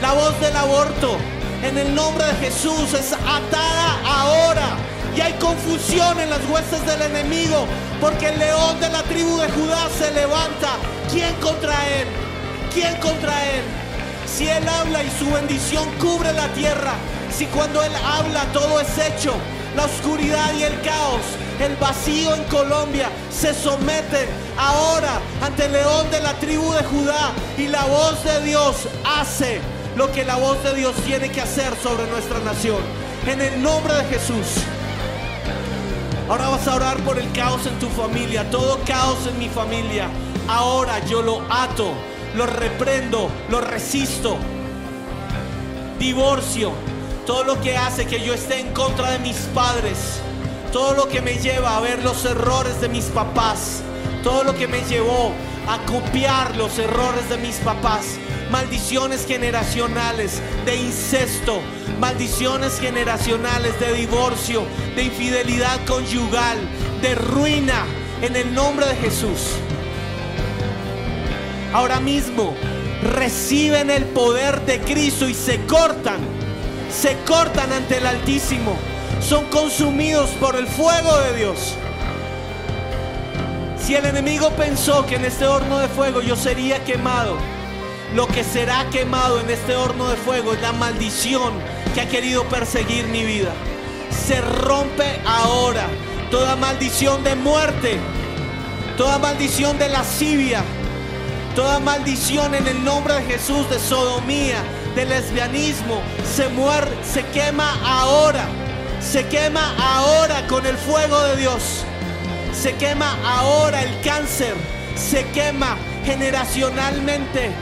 La 0.00 0.14
voz 0.14 0.40
del 0.40 0.56
aborto, 0.56 1.18
en 1.62 1.76
el 1.76 1.94
nombre 1.94 2.24
de 2.24 2.34
Jesús 2.36 2.94
es 2.94 3.12
atada 3.12 4.00
ahora. 4.02 4.78
Y 5.18 5.20
hay 5.20 5.32
confusión 5.32 6.20
en 6.20 6.30
las 6.30 6.48
huestes 6.48 6.86
del 6.86 7.02
enemigo, 7.02 7.66
porque 8.00 8.28
el 8.28 8.38
león 8.38 8.78
de 8.78 8.88
la 8.88 9.02
tribu 9.02 9.36
de 9.38 9.50
Judá 9.50 9.88
se 9.98 10.12
levanta. 10.12 10.76
¿Quién 11.10 11.34
contra 11.40 11.74
él? 11.88 12.06
¿Quién 12.72 12.94
contra 13.00 13.32
él? 13.50 13.62
Si 14.32 14.46
él 14.46 14.62
habla 14.68 15.02
y 15.02 15.10
su 15.18 15.28
bendición 15.28 15.90
cubre 15.98 16.32
la 16.34 16.46
tierra, 16.52 16.92
si 17.36 17.46
cuando 17.46 17.82
él 17.82 17.90
habla 17.96 18.44
todo 18.52 18.78
es 18.78 18.96
hecho, 18.96 19.34
la 19.74 19.86
oscuridad 19.86 20.54
y 20.54 20.62
el 20.62 20.80
caos, 20.82 21.22
el 21.58 21.74
vacío 21.74 22.36
en 22.36 22.44
Colombia 22.44 23.10
se 23.28 23.52
someten 23.54 24.28
ahora 24.56 25.18
ante 25.42 25.64
el 25.64 25.72
león 25.72 26.08
de 26.12 26.20
la 26.20 26.34
tribu 26.34 26.72
de 26.74 26.84
Judá 26.84 27.32
y 27.56 27.66
la 27.66 27.84
voz 27.86 28.22
de 28.22 28.40
Dios 28.42 28.86
hace 29.04 29.60
lo 29.96 30.12
que 30.12 30.24
la 30.24 30.36
voz 30.36 30.62
de 30.62 30.76
Dios 30.76 30.94
tiene 31.04 31.28
que 31.28 31.40
hacer 31.40 31.74
sobre 31.82 32.06
nuestra 32.06 32.38
nación. 32.38 32.78
En 33.26 33.40
el 33.40 33.60
nombre 33.60 33.94
de 33.94 34.04
Jesús. 34.04 34.62
Ahora 36.28 36.50
vas 36.50 36.68
a 36.68 36.74
orar 36.74 36.98
por 36.98 37.18
el 37.18 37.32
caos 37.32 37.64
en 37.66 37.78
tu 37.78 37.88
familia, 37.88 38.50
todo 38.50 38.78
caos 38.84 39.26
en 39.26 39.38
mi 39.38 39.48
familia. 39.48 40.10
Ahora 40.46 40.98
yo 41.06 41.22
lo 41.22 41.40
ato, 41.48 41.94
lo 42.36 42.44
reprendo, 42.44 43.30
lo 43.48 43.62
resisto. 43.62 44.36
Divorcio, 45.98 46.72
todo 47.26 47.44
lo 47.44 47.60
que 47.62 47.78
hace 47.78 48.06
que 48.06 48.22
yo 48.22 48.34
esté 48.34 48.60
en 48.60 48.74
contra 48.74 49.12
de 49.12 49.20
mis 49.20 49.36
padres, 49.54 50.20
todo 50.70 50.92
lo 50.92 51.08
que 51.08 51.22
me 51.22 51.34
lleva 51.38 51.78
a 51.78 51.80
ver 51.80 52.04
los 52.04 52.22
errores 52.26 52.78
de 52.82 52.90
mis 52.90 53.06
papás, 53.06 53.82
todo 54.22 54.44
lo 54.44 54.54
que 54.54 54.68
me 54.68 54.82
llevó 54.82 55.32
a 55.66 55.78
copiar 55.90 56.56
los 56.56 56.78
errores 56.78 57.26
de 57.30 57.38
mis 57.38 57.56
papás, 57.56 58.18
maldiciones 58.50 59.26
generacionales 59.26 60.40
de 60.64 60.76
incesto, 60.76 61.60
maldiciones 62.00 62.78
generacionales 62.80 63.78
de 63.80 63.92
divorcio, 63.92 64.64
de 64.96 65.04
infidelidad 65.04 65.84
conyugal, 65.86 66.58
de 67.02 67.14
ruina, 67.14 67.84
en 68.22 68.36
el 68.36 68.52
nombre 68.54 68.86
de 68.86 68.96
Jesús. 68.96 69.52
Ahora 71.72 72.00
mismo 72.00 72.54
reciben 73.02 73.90
el 73.90 74.04
poder 74.06 74.60
de 74.62 74.80
Cristo 74.80 75.28
y 75.28 75.34
se 75.34 75.60
cortan, 75.66 76.18
se 76.90 77.16
cortan 77.26 77.72
ante 77.72 77.98
el 77.98 78.06
Altísimo, 78.06 78.76
son 79.20 79.44
consumidos 79.46 80.30
por 80.40 80.56
el 80.56 80.66
fuego 80.66 81.16
de 81.18 81.36
Dios. 81.36 81.76
Si 83.78 83.94
el 83.94 84.04
enemigo 84.04 84.50
pensó 84.50 85.06
que 85.06 85.16
en 85.16 85.24
este 85.24 85.46
horno 85.46 85.78
de 85.78 85.88
fuego 85.88 86.20
yo 86.20 86.36
sería 86.36 86.84
quemado, 86.84 87.36
lo 88.14 88.26
que 88.26 88.42
será 88.42 88.88
quemado 88.90 89.40
en 89.40 89.50
este 89.50 89.76
horno 89.76 90.08
de 90.08 90.16
fuego 90.16 90.54
es 90.54 90.60
la 90.62 90.72
maldición 90.72 91.52
que 91.94 92.00
ha 92.00 92.08
querido 92.08 92.44
perseguir 92.44 93.06
mi 93.08 93.24
vida. 93.24 93.52
Se 94.10 94.40
rompe 94.40 95.20
ahora 95.26 95.86
toda 96.30 96.56
maldición 96.56 97.22
de 97.24 97.34
muerte, 97.34 97.98
toda 98.96 99.18
maldición 99.18 99.78
de 99.78 99.88
lascivia, 99.88 100.62
toda 101.54 101.78
maldición 101.80 102.54
en 102.54 102.66
el 102.66 102.84
nombre 102.84 103.14
de 103.14 103.22
Jesús 103.24 103.68
de 103.70 103.78
sodomía, 103.78 104.62
de 104.94 105.04
lesbianismo, 105.04 106.00
se 106.34 106.48
muere, 106.48 106.90
se 107.04 107.24
quema 107.26 107.78
ahora. 107.84 108.48
Se 109.00 109.26
quema 109.28 109.74
ahora 109.80 110.44
con 110.48 110.66
el 110.66 110.76
fuego 110.76 111.22
de 111.22 111.36
Dios. 111.36 111.84
Se 112.52 112.74
quema 112.74 113.16
ahora 113.24 113.82
el 113.82 114.00
cáncer. 114.00 114.54
Se 114.96 115.24
quema 115.26 115.76
generacionalmente 116.04 117.52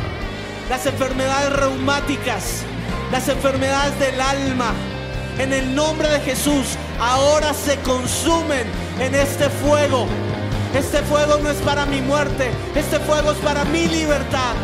las 0.68 0.86
enfermedades 0.86 1.52
reumáticas, 1.52 2.62
las 3.12 3.28
enfermedades 3.28 3.98
del 3.98 4.20
alma, 4.20 4.72
en 5.38 5.52
el 5.52 5.74
nombre 5.74 6.08
de 6.08 6.20
Jesús, 6.20 6.76
ahora 6.98 7.52
se 7.54 7.76
consumen 7.78 8.66
en 8.98 9.14
este 9.14 9.48
fuego. 9.48 10.06
Este 10.74 10.98
fuego 11.02 11.38
no 11.42 11.50
es 11.50 11.58
para 11.58 11.86
mi 11.86 12.00
muerte, 12.00 12.50
este 12.74 12.98
fuego 13.00 13.32
es 13.32 13.38
para 13.38 13.64
mi 13.66 13.86
libertad. 13.86 14.54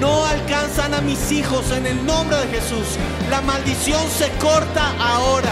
No 0.00 0.26
alcanzan 0.26 0.92
a 0.92 1.00
mis 1.00 1.32
hijos 1.32 1.70
en 1.70 1.86
el 1.86 2.04
nombre 2.04 2.36
de 2.36 2.48
Jesús. 2.48 2.98
La 3.30 3.40
maldición 3.40 4.02
se 4.10 4.28
corta 4.32 4.92
ahora. 5.00 5.50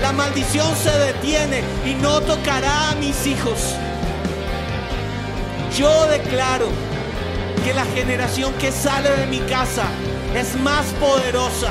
La 0.00 0.12
maldición 0.12 0.76
se 0.76 0.90
detiene 0.90 1.62
y 1.84 1.94
no 1.94 2.20
tocará 2.20 2.90
a 2.90 2.94
mis 2.94 3.26
hijos. 3.26 3.74
Yo 5.76 6.06
declaro 6.08 6.68
que 7.64 7.72
la 7.72 7.84
generación 7.84 8.52
que 8.54 8.72
sale 8.72 9.08
de 9.10 9.26
mi 9.26 9.38
casa 9.40 9.84
es 10.34 10.56
más 10.56 10.86
poderosa, 10.98 11.70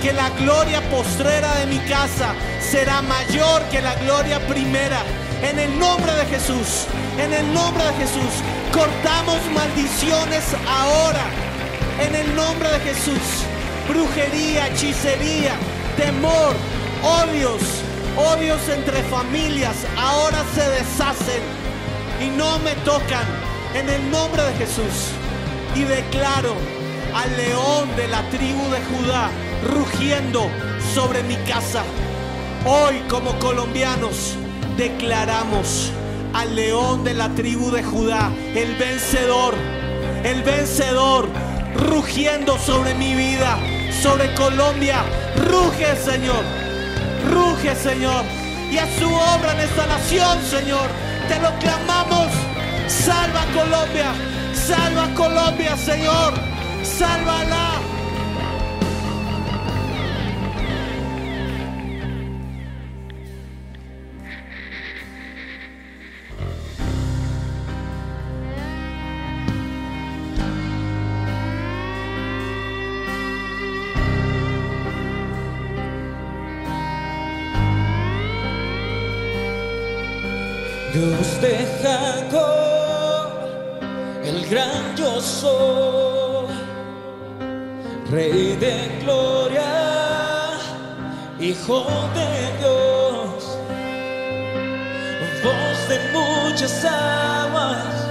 que 0.00 0.12
la 0.12 0.30
gloria 0.30 0.80
postrera 0.90 1.52
de 1.56 1.66
mi 1.66 1.78
casa 1.80 2.32
será 2.60 3.02
mayor 3.02 3.62
que 3.70 3.82
la 3.82 3.96
gloria 3.96 4.38
primera. 4.46 5.02
En 5.42 5.58
el 5.58 5.78
nombre 5.78 6.12
de 6.14 6.26
Jesús, 6.26 6.86
en 7.18 7.32
el 7.32 7.52
nombre 7.52 7.84
de 7.84 7.92
Jesús, 7.94 8.42
cortamos 8.72 9.40
maldiciones 9.52 10.44
ahora. 10.68 11.24
En 12.00 12.14
el 12.14 12.34
nombre 12.36 12.68
de 12.70 12.80
Jesús, 12.80 13.44
brujería, 13.88 14.68
hechicería, 14.68 15.54
temor, 15.96 16.54
odios, 17.02 17.60
odios 18.16 18.68
entre 18.68 19.02
familias, 19.04 19.76
ahora 19.96 20.44
se 20.54 20.68
deshacen 20.70 21.63
y 22.20 22.28
no 22.36 22.58
me 22.60 22.74
tocan. 22.84 23.24
En 23.74 23.88
el 23.88 24.10
nombre 24.10 24.42
de 24.42 24.54
Jesús. 24.54 25.10
Y 25.74 25.82
declaro 25.82 26.54
al 27.14 27.36
león 27.36 27.96
de 27.96 28.08
la 28.08 28.22
tribu 28.30 28.62
de 28.70 28.80
Judá 28.82 29.30
rugiendo 29.64 30.48
sobre 30.94 31.22
mi 31.24 31.36
casa. 31.48 31.82
Hoy 32.64 33.02
como 33.08 33.38
colombianos 33.38 34.36
declaramos 34.76 35.90
al 36.32 36.54
león 36.54 37.04
de 37.04 37.14
la 37.14 37.28
tribu 37.30 37.70
de 37.70 37.82
Judá, 37.82 38.32
el 38.54 38.74
vencedor, 38.76 39.54
el 40.24 40.42
vencedor, 40.42 41.28
rugiendo 41.76 42.58
sobre 42.58 42.94
mi 42.94 43.14
vida, 43.14 43.58
sobre 44.02 44.34
Colombia. 44.34 45.04
Ruge, 45.36 45.96
Señor, 45.96 46.44
ruge, 47.30 47.74
Señor. 47.76 48.24
Y 48.70 48.78
a 48.78 48.86
su 48.98 49.06
obra 49.06 49.52
en 49.52 49.60
esta 49.60 49.86
nación, 49.86 50.38
Señor, 50.50 50.88
te 51.28 51.38
lo 51.40 51.50
clamamos. 51.58 52.28
Salva 52.86 53.44
Colombia, 53.52 54.12
salva 54.52 55.08
Colombia, 55.14 55.76
Señor, 55.76 56.34
sálvala. 56.82 57.93
Hijo 91.66 91.82
de 92.14 92.58
Dios, 92.58 93.58
voz 95.42 95.88
de 95.88 95.98
muchas 96.12 96.84
aguas, 96.84 98.06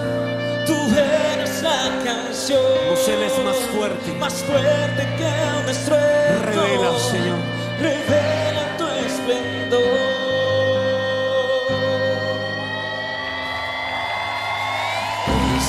tú 0.66 0.74
eres 0.98 1.62
la 1.62 2.04
canción. 2.04 2.60
Pues 2.90 3.08
Él 3.10 3.22
es 3.22 3.46
más 3.46 3.58
fuerte. 3.76 4.12
más 4.14 4.34
fuerte 4.34 5.08
que 5.18 5.32
un 5.62 5.70
estruendo. 5.70 6.64
Revela, 6.64 6.98
Señor. 6.98 7.38
Revela 7.80 8.76
tu 8.80 8.88
esplendor. 8.88 9.82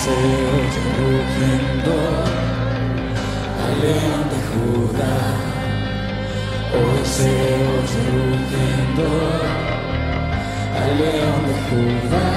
Oye 0.06 0.80
rugiendo 0.96 1.94
de 3.82 4.40
Judá. 4.48 5.43
Oye 7.16 7.30
rugiendo 8.10 9.06
al 10.80 10.90
león 10.98 11.42
de 11.46 11.54
Judá. 11.68 12.28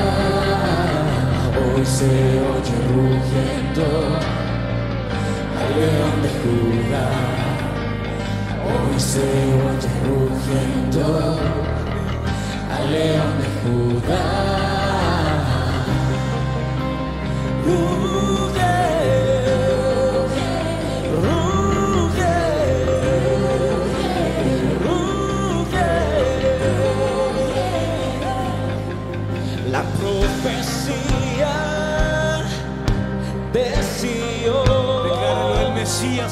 Hoy 1.58 1.84
se 1.84 2.06
oye 2.06 2.76
rugiendo 2.94 3.88
al 5.60 5.70
león 5.80 6.16
de 6.22 6.30
Judá. 6.42 7.08
Hoy 8.68 8.96
se 9.00 9.28
oye 9.68 9.92
rugiendo 10.06 11.06
al 12.78 12.86
león 12.92 13.34
de 13.42 13.48
Judá. 13.64 14.26
Ruge, 17.66 18.06
ruge, 18.14 18.47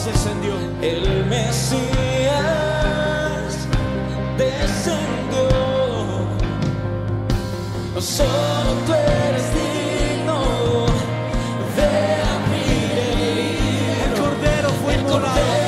descendió. 0.06 0.54
El 0.82 1.26
Mesías 1.26 1.82
descendió. 4.38 5.50
Solo 8.00 8.74
tú 8.86 8.94
eres 8.94 9.54
digno 9.54 10.40
de 11.76 11.88
abrir 12.36 13.58
el 14.06 14.12
Cordero 14.20 14.70
fue 14.84 14.94
El 14.94 15.02
inmolado. 15.02 15.65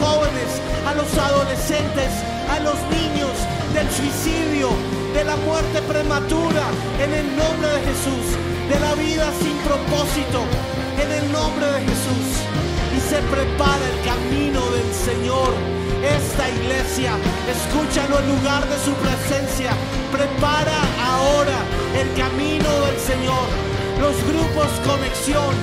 Jóvenes, 0.00 0.50
a 0.86 0.94
los 0.94 1.10
adolescentes, 1.16 2.10
a 2.50 2.60
los 2.60 2.76
niños 2.90 3.34
del 3.74 3.88
suicidio, 3.90 4.68
de 5.14 5.24
la 5.24 5.36
muerte 5.36 5.82
prematura, 5.82 6.64
en 7.02 7.12
el 7.14 7.36
nombre 7.36 7.68
de 7.68 7.80
Jesús, 7.80 8.26
de 8.68 8.78
la 8.80 8.94
vida 8.94 9.30
sin 9.40 9.56
propósito, 9.58 10.42
en 11.02 11.10
el 11.10 11.32
nombre 11.32 11.66
de 11.66 11.80
Jesús. 11.80 12.28
Y 12.96 13.00
se 13.00 13.18
prepara 13.30 13.84
el 13.86 14.00
camino 14.04 14.60
del 14.70 14.90
Señor. 14.94 15.50
Esta 16.02 16.48
iglesia, 16.48 17.12
escúchalo 17.46 18.18
en 18.20 18.28
lugar 18.28 18.66
de 18.68 18.78
su 18.78 18.92
presencia. 18.94 19.72
Prepara 20.10 20.78
ahora 20.98 21.58
el 21.94 22.08
camino 22.14 22.70
del 22.86 22.98
Señor. 22.98 23.46
Los 24.00 24.16
grupos 24.24 24.68
conexión, 24.86 25.54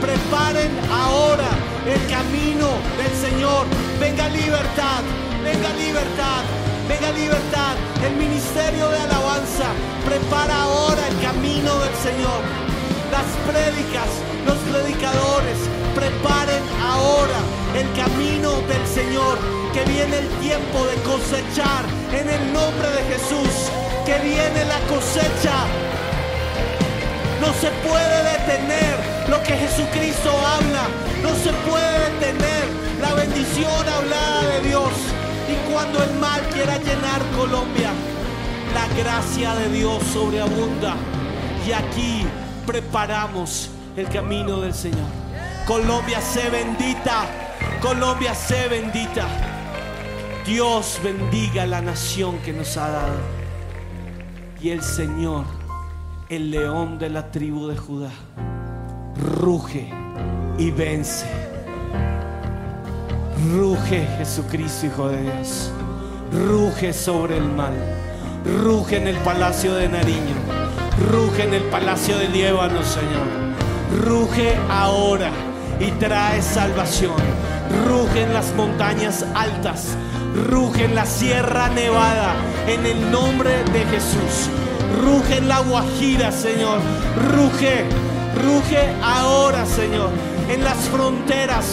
preparen 0.00 0.70
ahora 0.90 1.75
el 1.86 2.06
camino 2.10 2.68
del 2.98 3.14
Señor. 3.14 3.66
Venga 4.00 4.28
libertad, 4.28 5.02
venga 5.42 5.70
libertad, 5.74 6.42
venga 6.88 7.10
libertad. 7.12 7.74
El 8.04 8.16
ministerio 8.16 8.88
de 8.90 8.98
alabanza 8.98 9.70
prepara 10.04 10.62
ahora 10.62 11.06
el 11.06 11.20
camino 11.20 11.78
del 11.78 11.94
Señor. 12.02 12.42
Las 13.10 13.26
prédicas, 13.46 14.10
los 14.44 14.58
predicadores, 14.66 15.58
preparen 15.94 16.62
ahora 16.82 17.38
el 17.74 17.86
camino 17.94 18.60
del 18.66 18.86
Señor. 18.86 19.38
Que 19.72 19.84
viene 19.84 20.18
el 20.18 20.28
tiempo 20.40 20.86
de 20.86 20.96
cosechar 21.02 21.84
en 22.10 22.28
el 22.28 22.52
nombre 22.52 22.88
de 22.90 23.02
Jesús. 23.14 23.70
Que 24.04 24.18
viene 24.18 24.64
la 24.64 24.80
cosecha. 24.88 25.66
No 27.40 27.52
se 27.52 27.70
puede 27.86 28.22
detener 28.24 29.15
lo 29.28 29.42
que 29.42 29.56
Jesucristo 29.56 30.30
habla. 30.30 30.88
No 31.22 31.30
se 31.34 31.52
puede 31.68 32.10
detener 32.10 32.64
la 33.00 33.14
bendición 33.14 33.88
hablada 33.88 34.42
de 34.42 34.68
Dios. 34.68 34.92
Y 35.48 35.72
cuando 35.72 36.02
el 36.02 36.14
mal 36.14 36.40
quiera 36.52 36.78
llenar 36.78 37.22
Colombia, 37.36 37.92
la 38.74 38.88
gracia 39.00 39.54
de 39.54 39.68
Dios 39.70 40.02
sobreabunda. 40.12 40.94
Y 41.66 41.72
aquí 41.72 42.26
preparamos 42.66 43.70
el 43.96 44.08
camino 44.08 44.60
del 44.60 44.74
Señor. 44.74 45.08
Colombia 45.66 46.20
sé 46.20 46.50
bendita. 46.50 47.26
Colombia 47.80 48.34
sé 48.34 48.68
bendita. 48.68 49.26
Dios 50.46 51.00
bendiga 51.02 51.66
la 51.66 51.80
nación 51.80 52.38
que 52.38 52.52
nos 52.52 52.76
ha 52.76 52.88
dado. 52.88 53.16
Y 54.60 54.70
el 54.70 54.82
Señor, 54.82 55.44
el 56.28 56.50
león 56.50 56.98
de 56.98 57.10
la 57.10 57.30
tribu 57.30 57.66
de 57.68 57.76
Judá, 57.76 58.10
ruge 59.20 59.88
y 60.58 60.70
vence. 60.70 61.26
Ruge 63.52 64.06
Jesucristo, 64.18 64.86
Hijo 64.86 65.08
de 65.08 65.22
Dios. 65.22 65.70
Ruge 66.32 66.92
sobre 66.92 67.36
el 67.36 67.44
mal. 67.44 67.74
Ruge 68.62 68.96
en 68.96 69.08
el 69.08 69.16
palacio 69.18 69.74
de 69.74 69.88
Nariño. 69.88 70.34
Ruge 71.10 71.44
en 71.44 71.54
el 71.54 71.62
palacio 71.64 72.18
de 72.18 72.28
Líbano, 72.28 72.82
Señor. 72.82 73.46
Ruge 74.04 74.56
ahora 74.70 75.30
y 75.78 75.90
trae 75.92 76.42
salvación. 76.42 77.14
ruge 77.86 78.22
en 78.22 78.32
las 78.32 78.54
montañas 78.54 79.24
altas, 79.34 79.96
ruge 80.48 80.84
en 80.84 80.94
la 80.94 81.04
Sierra 81.04 81.68
Nevada, 81.68 82.34
en 82.66 82.86
el 82.86 83.10
nombre 83.10 83.50
de 83.72 83.84
Jesús. 83.86 84.48
Ruge 85.02 85.38
en 85.38 85.48
la 85.48 85.60
Guajira, 85.60 86.32
Señor. 86.32 86.78
Ruge, 87.34 87.84
ruge 88.36 88.78
ahora, 89.02 89.66
Señor. 89.66 90.10
En 90.48 90.62
las 90.62 90.76
fronteras, 90.88 91.66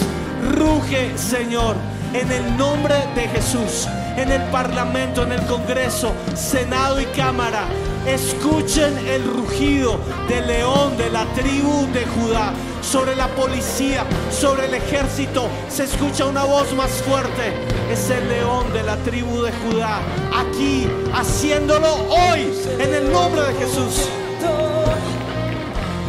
ruge, 0.56 1.16
Señor. 1.16 1.76
En 2.12 2.30
el 2.30 2.56
nombre 2.56 2.94
de 3.14 3.28
Jesús. 3.28 3.88
En 4.16 4.30
el 4.30 4.42
Parlamento, 4.50 5.24
en 5.24 5.32
el 5.32 5.44
Congreso, 5.46 6.12
Senado 6.34 7.00
y 7.00 7.06
Cámara. 7.06 7.64
Escuchen 8.06 8.96
el 9.08 9.24
rugido 9.24 9.98
del 10.28 10.46
león 10.46 10.96
de 10.96 11.10
la 11.10 11.24
tribu 11.34 11.86
de 11.92 12.04
Judá. 12.06 12.52
Sobre 12.82 13.16
la 13.16 13.28
policía, 13.28 14.04
sobre 14.30 14.66
el 14.66 14.74
ejército, 14.74 15.48
se 15.68 15.84
escucha 15.84 16.26
una 16.26 16.44
voz 16.44 16.72
más 16.74 16.90
fuerte. 16.90 17.54
Es 17.90 18.10
el 18.10 18.28
león 18.28 18.72
de 18.72 18.82
la 18.82 18.96
tribu 18.98 19.42
de 19.42 19.52
Judá. 19.52 20.00
Aquí, 20.36 20.86
haciéndolo 21.14 21.94
hoy, 22.10 22.52
en 22.78 22.94
el 22.94 23.10
nombre 23.10 23.42
de 23.42 23.54
Jesús. 23.54 24.08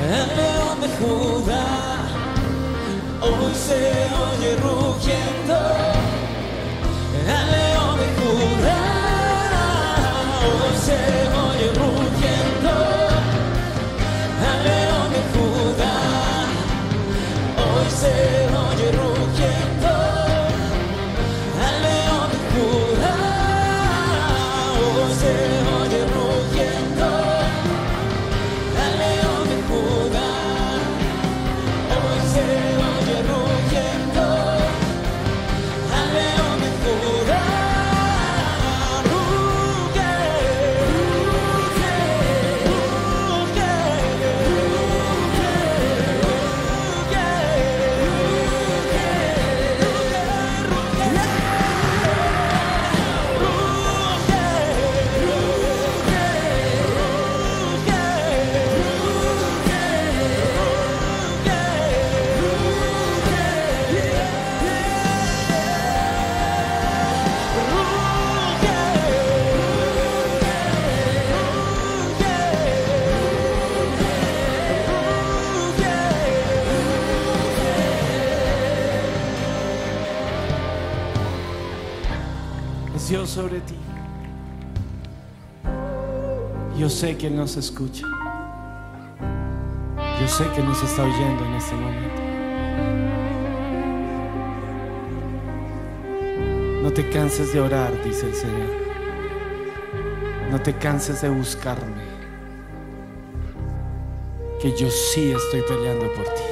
El 0.06 0.28
león 0.38 0.82
de 0.82 0.90
Judá 1.00 1.66
hoy 3.22 3.54
se 3.56 3.74
oye 4.28 4.56
rugiendo. 4.62 5.58
El 7.26 7.46
león 7.52 7.96
de 7.98 8.08
Judá 8.20 8.82
hoy 10.46 10.74
se 10.86 10.94
oye 10.94 11.35
Yo 86.86 86.90
sé 86.92 87.18
que 87.18 87.26
Él 87.26 87.36
nos 87.36 87.58
escucha. 87.58 88.06
Yo 90.22 90.28
sé 90.28 90.44
que 90.56 90.62
nos 90.62 90.84
está 90.84 91.02
oyendo 91.02 91.44
en 91.44 91.54
este 91.56 91.74
momento. 91.74 92.22
No 96.84 96.94
te 96.94 97.10
canses 97.10 97.54
de 97.54 97.60
orar, 97.60 97.92
dice 98.04 98.28
el 98.28 98.36
Señor. 98.36 98.70
No 100.52 100.62
te 100.62 100.74
canses 100.76 101.24
de 101.24 101.30
buscarme. 101.30 102.04
Que 104.62 104.78
yo 104.78 104.88
sí 104.92 105.32
estoy 105.32 105.62
peleando 105.62 106.14
por 106.14 106.26
ti. 106.26 106.44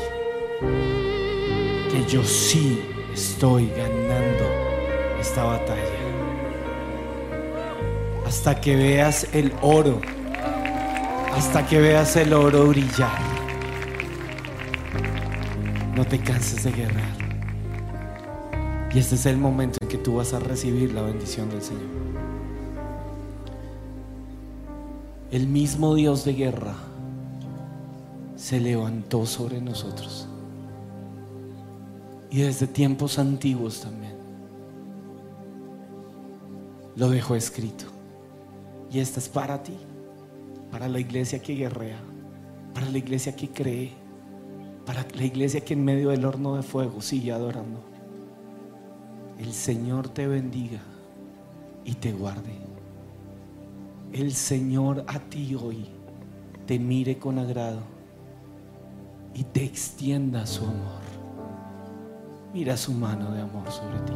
Que 1.91 2.05
yo 2.11 2.23
sí 2.23 2.81
estoy 3.13 3.69
ganando 3.69 4.45
esta 5.21 5.43
batalla. 5.43 5.99
Hasta 8.25 8.59
que 8.59 8.75
veas 8.75 9.27
el 9.31 9.53
oro. 9.61 10.01
Hasta 11.45 11.67
que 11.67 11.77
veas 11.77 12.15
el 12.15 12.33
oro 12.33 12.67
brillar. 12.67 13.19
No 15.93 16.05
te 16.05 16.17
canses 16.17 16.63
de 16.63 16.71
guerrear. 16.71 17.17
Y 18.95 18.97
este 18.97 19.15
es 19.15 19.25
el 19.25 19.37
momento 19.37 19.77
en 19.81 19.89
que 19.89 19.97
tú 19.97 20.15
vas 20.15 20.33
a 20.33 20.39
recibir 20.39 20.93
la 20.93 21.01
bendición 21.01 21.49
del 21.49 21.61
Señor. 21.61 21.83
El 25.31 25.47
mismo 25.47 25.93
Dios 25.95 26.23
de 26.23 26.33
guerra 26.33 26.75
se 28.37 28.61
levantó 28.61 29.25
sobre 29.25 29.59
nosotros. 29.59 30.29
Y 32.31 32.39
desde 32.39 32.67
tiempos 32.67 33.19
antiguos 33.19 33.81
también. 33.81 34.15
Lo 36.95 37.09
dejó 37.09 37.35
escrito. 37.35 37.83
Y 38.89 38.99
esta 38.99 39.19
es 39.19 39.27
para 39.27 39.61
ti, 39.61 39.77
para 40.73 40.89
la 40.89 40.99
iglesia 40.99 41.37
que 41.37 41.53
guerrea, 41.53 41.99
para 42.73 42.89
la 42.89 42.97
iglesia 42.97 43.35
que 43.35 43.47
cree, 43.47 43.91
para 44.87 45.05
la 45.15 45.23
iglesia 45.23 45.61
que 45.61 45.75
en 45.75 45.85
medio 45.85 46.09
del 46.09 46.25
horno 46.25 46.55
de 46.55 46.63
fuego 46.63 46.99
sigue 46.99 47.31
adorando. 47.31 47.79
El 49.37 49.53
Señor 49.53 50.09
te 50.09 50.25
bendiga 50.25 50.79
y 51.85 51.93
te 51.93 52.11
guarde. 52.11 52.57
El 54.13 54.33
Señor 54.33 55.05
a 55.05 55.19
ti 55.19 55.53
hoy 55.53 55.85
te 56.65 56.79
mire 56.79 57.19
con 57.19 57.37
agrado 57.37 57.81
y 59.35 59.43
te 59.43 59.63
extienda 59.63 60.47
su 60.47 60.63
amor. 60.63 61.03
Mira 62.51 62.77
su 62.77 62.93
mano 62.93 63.29
de 63.31 63.41
amor 63.41 63.71
sobre 63.71 63.99
ti. 63.99 64.13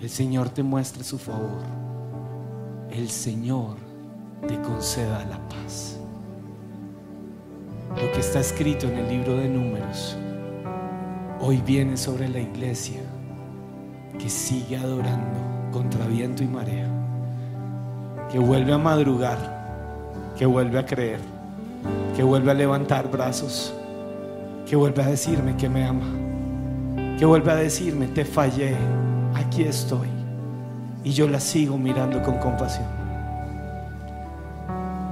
El 0.00 0.10
Señor 0.10 0.48
te 0.48 0.64
muestre 0.64 1.04
su 1.04 1.18
favor. 1.18 1.62
El 2.90 3.08
Señor 3.10 3.85
te 4.46 4.60
conceda 4.60 5.24
la 5.24 5.38
paz. 5.48 5.98
Lo 7.90 8.12
que 8.12 8.20
está 8.20 8.40
escrito 8.40 8.86
en 8.86 8.98
el 8.98 9.08
libro 9.08 9.36
de 9.36 9.48
números 9.48 10.16
hoy 11.40 11.62
viene 11.64 11.96
sobre 11.96 12.28
la 12.28 12.40
iglesia 12.40 13.00
que 14.18 14.28
sigue 14.28 14.76
adorando 14.76 15.38
contra 15.72 16.06
viento 16.06 16.42
y 16.42 16.48
marea, 16.48 16.88
que 18.30 18.38
vuelve 18.38 18.72
a 18.72 18.78
madrugar, 18.78 19.38
que 20.38 20.46
vuelve 20.46 20.78
a 20.78 20.86
creer, 20.86 21.20
que 22.16 22.22
vuelve 22.22 22.50
a 22.50 22.54
levantar 22.54 23.10
brazos, 23.10 23.74
que 24.68 24.76
vuelve 24.76 25.02
a 25.02 25.06
decirme 25.06 25.56
que 25.56 25.68
me 25.68 25.84
ama, 25.84 26.06
que 27.18 27.24
vuelve 27.24 27.52
a 27.52 27.56
decirme, 27.56 28.06
te 28.08 28.24
fallé, 28.24 28.74
aquí 29.34 29.62
estoy. 29.62 30.08
Y 31.04 31.12
yo 31.12 31.28
la 31.28 31.38
sigo 31.38 31.78
mirando 31.78 32.22
con 32.22 32.38
compasión. 32.38 32.95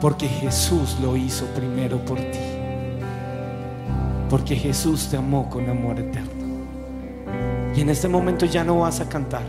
Porque 0.04 0.28
Jesús 0.28 0.98
lo 1.00 1.16
hizo 1.16 1.46
primero 1.54 1.96
por 2.04 2.18
ti. 2.18 2.38
Porque 4.28 4.54
Jesús 4.54 5.08
te 5.08 5.16
amó 5.16 5.48
con 5.48 5.66
amor 5.66 5.98
eterno. 5.98 6.44
Y 7.74 7.80
en 7.80 7.88
este 7.88 8.06
momento 8.06 8.44
ya 8.44 8.64
no 8.64 8.80
vas 8.80 9.00
a 9.00 9.08
cantar. 9.08 9.44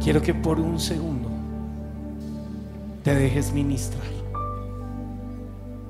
Quiero 0.00 0.22
que 0.22 0.32
por 0.32 0.60
un 0.60 0.78
segundo 0.78 1.28
te 3.02 3.16
dejes 3.16 3.52
ministrar. 3.52 4.06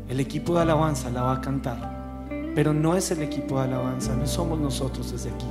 El 0.09 0.19
equipo 0.19 0.55
de 0.55 0.63
alabanza 0.63 1.11
la 1.11 1.25
va 1.25 1.35
a 1.35 1.41
cantar. 1.43 2.25
Pero 2.55 2.73
no 2.73 2.97
es 2.97 3.11
el 3.11 3.21
equipo 3.21 3.59
de 3.59 3.65
alabanza, 3.65 4.17
no 4.17 4.27
somos 4.27 4.59
nosotros 4.59 5.13
desde 5.13 5.29
aquí. 5.29 5.45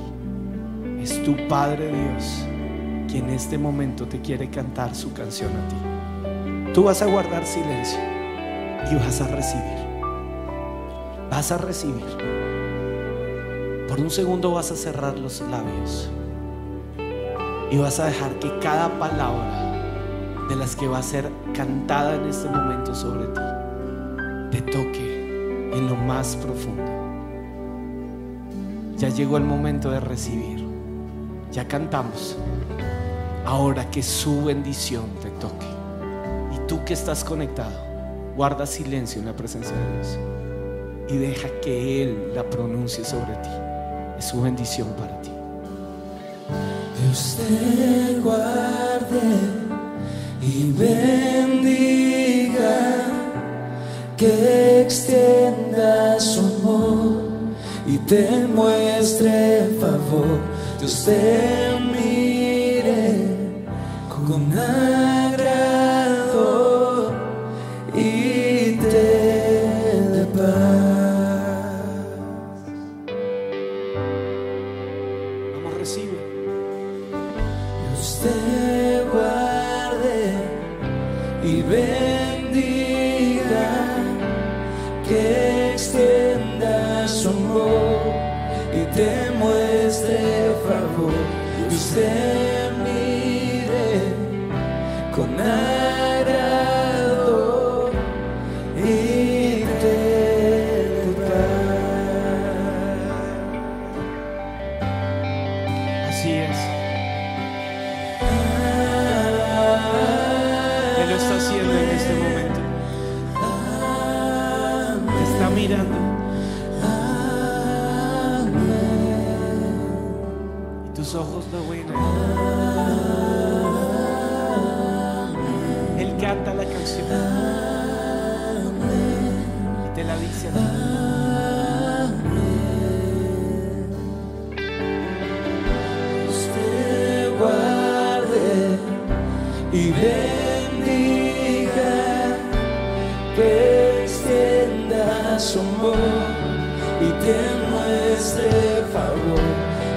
Es 1.00 1.22
tu 1.22 1.36
Padre 1.46 1.86
Dios 1.86 2.46
quien 3.06 3.28
en 3.28 3.36
este 3.36 3.58
momento 3.58 4.08
te 4.08 4.20
quiere 4.20 4.50
cantar 4.50 4.92
su 4.92 5.12
canción 5.12 5.52
a 5.52 5.68
ti. 5.68 5.93
Tú 6.74 6.82
vas 6.82 7.02
a 7.02 7.06
guardar 7.06 7.46
silencio 7.46 8.00
y 8.90 8.96
vas 8.96 9.20
a 9.20 9.28
recibir. 9.28 9.78
Vas 11.30 11.52
a 11.52 11.58
recibir. 11.58 12.04
Por 13.88 14.00
un 14.00 14.10
segundo 14.10 14.50
vas 14.50 14.72
a 14.72 14.74
cerrar 14.74 15.16
los 15.16 15.40
labios 15.42 16.10
y 17.70 17.78
vas 17.78 18.00
a 18.00 18.06
dejar 18.06 18.40
que 18.40 18.58
cada 18.58 18.88
palabra 18.98 20.46
de 20.48 20.56
las 20.56 20.74
que 20.74 20.88
va 20.88 20.98
a 20.98 21.02
ser 21.04 21.30
cantada 21.54 22.16
en 22.16 22.28
este 22.28 22.48
momento 22.48 22.92
sobre 22.92 23.26
ti 23.28 23.40
te 24.50 24.72
toque 24.72 25.70
en 25.74 25.86
lo 25.86 25.94
más 25.94 26.34
profundo. 26.34 26.90
Ya 28.96 29.10
llegó 29.10 29.36
el 29.36 29.44
momento 29.44 29.92
de 29.92 30.00
recibir. 30.00 30.66
Ya 31.52 31.68
cantamos. 31.68 32.36
Ahora 33.46 33.88
que 33.92 34.02
su 34.02 34.46
bendición 34.46 35.04
te 35.22 35.30
toque. 35.30 35.73
Tú 36.74 36.84
que 36.84 36.94
estás 36.94 37.22
conectado, 37.22 37.70
guarda 38.34 38.66
silencio 38.66 39.20
en 39.20 39.26
la 39.26 39.32
presencia 39.32 39.76
de 39.76 39.92
Dios. 39.92 40.18
Y 41.08 41.16
deja 41.18 41.48
que 41.62 42.02
Él 42.02 42.32
la 42.34 42.42
pronuncie 42.50 43.04
sobre 43.04 43.32
ti. 43.34 43.48
Es 44.18 44.24
su 44.24 44.42
bendición 44.42 44.88
para 44.98 45.22
ti. 45.22 45.30
Dios 47.00 47.36
te 47.36 48.18
guarde 48.18 49.22
y 50.42 50.72
bendiga, 50.72 51.86
que 54.16 54.80
extienda 54.80 56.18
su 56.18 56.40
amor 56.40 57.22
y 57.86 57.98
te 57.98 58.48
muestre 58.48 59.68
favor. 59.78 60.40
Dios 60.80 61.04
te 61.04 61.63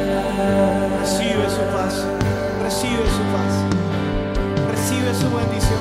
Recibe 1.01 1.45
su 1.51 1.63
paz. 1.71 1.93
Recibe 2.63 3.05
su 3.05 3.23
paz. 3.31 3.53
Recibe 4.71 5.11
su 5.13 5.27
bendición. 5.37 5.80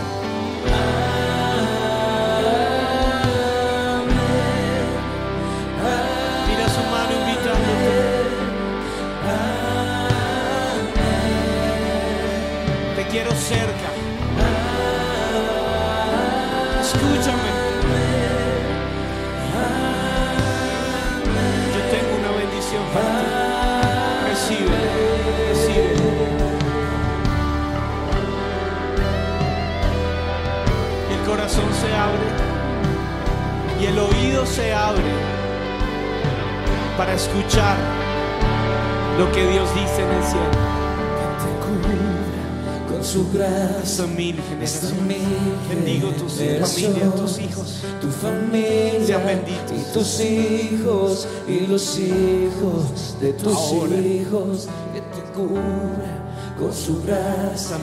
Familia, 46.88 47.10
tus 47.16 47.38
hijos. 47.38 47.80
tu 48.00 48.08
familia 48.08 49.06
Sean 49.06 49.26
benditos. 49.26 49.72
y 49.78 49.92
tus 49.92 50.20
hijos 50.20 51.28
y 51.48 51.66
los 51.66 51.98
hijos 51.98 53.20
de 53.20 53.32
tus 53.34 53.54
Ahora. 53.54 53.96
hijos 53.96 54.68
que 54.92 55.00
te 55.00 55.22
cubra 55.32 56.16
con 56.58 56.74
su 56.74 57.02
gracia 57.02 57.76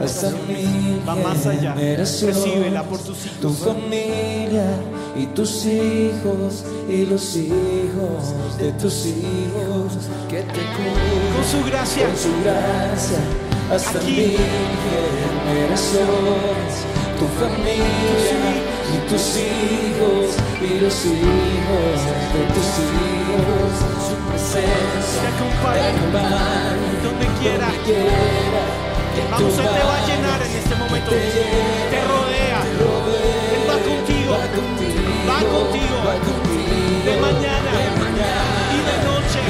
Hasta 0.00 0.30
mil 0.48 1.00
Va 1.08 1.14
más 1.16 1.46
allá. 1.46 1.74
Recíbela 1.74 2.82
por 2.84 2.98
tus 3.00 3.18
tu 3.40 3.48
hijos. 3.48 3.58
familia 3.58 4.64
y 5.16 5.26
tus 5.26 5.66
hijos 5.66 6.64
y 6.88 7.06
los 7.06 7.34
hijos 7.36 8.56
de 8.58 8.72
tus 8.74 9.06
hijos 9.06 9.92
que 10.28 10.42
te 10.42 10.44
cubra 10.52 11.34
Con 11.34 11.44
su 11.50 11.64
gracia. 11.68 12.06
con 12.06 12.16
su 12.16 12.30
gracia 12.44 13.18
hasta 13.72 14.00
mil 14.02 14.36
generaciones, 15.44 16.74
tu 17.20 17.28
familia 17.36 17.84
y 18.94 18.98
tus 19.10 19.24
hijos 19.36 20.40
y 20.56 20.80
los 20.80 21.04
hijos 21.04 21.96
de 22.32 22.42
tus 22.54 22.70
hijos, 22.80 23.68
su 24.08 24.16
presencia 24.24 25.20
te 25.20 25.28
acompaña 25.28 26.40
donde 27.04 27.26
quiera. 27.38 27.68
Vamos, 29.30 29.52
Él 29.52 29.68
te 29.68 29.82
va 29.84 29.96
a 29.96 30.06
llenar 30.06 30.40
en 30.40 30.52
este 30.60 30.74
momento. 30.76 31.10
te 31.10 31.98
rodea. 32.08 32.60
te 32.64 32.72
rodea, 32.80 33.40
Él 33.52 33.62
va 33.68 33.76
contigo. 33.84 34.32
va 34.32 35.44
contigo, 35.52 35.96
De 37.04 37.14
mañana 37.20 37.72
y 38.72 38.80
de 38.88 38.96
noche. 39.08 39.40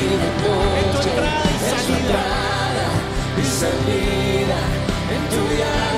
En 0.81 0.89
tu 0.91 0.99
entrada 1.09 1.47
y 1.47 1.55
en 1.55 1.63
tu 1.63 1.79
salida. 1.79 2.03
entrada 2.03 2.87
y 3.39 3.47
salida, 3.63 4.59
en 5.15 5.23
tu 5.31 5.41
llanto 5.55 5.90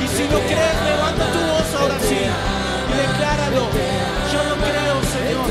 Y 0.00 0.08
si 0.08 0.24
no 0.24 0.38
crees, 0.38 0.78
levanta 0.84 1.24
tu 1.32 1.38
voz 1.38 1.74
ahora 1.80 1.98
sí 2.00 2.20
y 2.88 2.94
decláralo. 2.96 3.68
Yo 4.32 4.44
lo 4.44 4.56
creo, 4.56 5.02
Señor. 5.12 5.48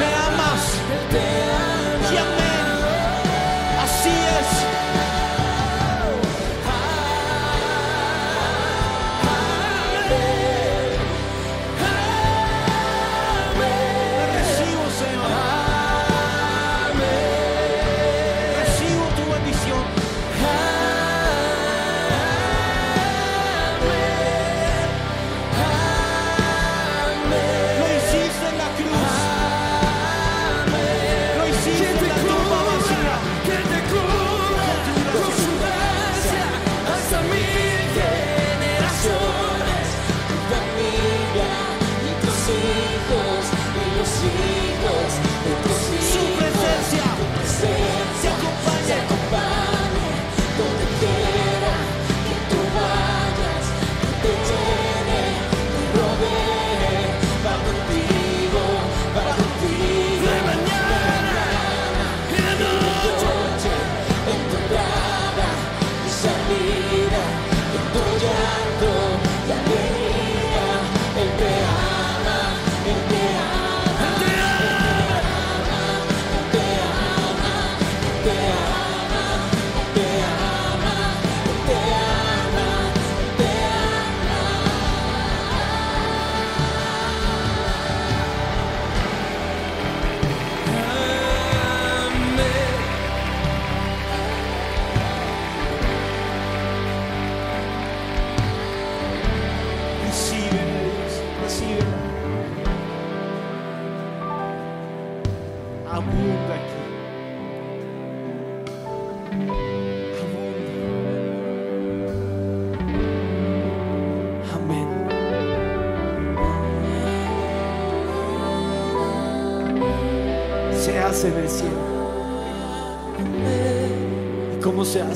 Me 0.00 0.08
amas. 0.26 1.55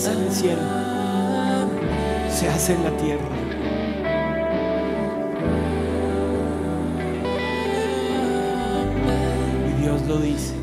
Hace 0.00 0.12
en 0.12 0.22
el 0.22 0.32
cielo, 0.32 0.62
se 2.30 2.48
hace 2.48 2.72
en 2.72 2.84
la 2.84 2.96
tierra. 2.96 3.28
Y 9.68 9.82
Dios 9.82 10.06
lo 10.06 10.16
dice. 10.18 10.54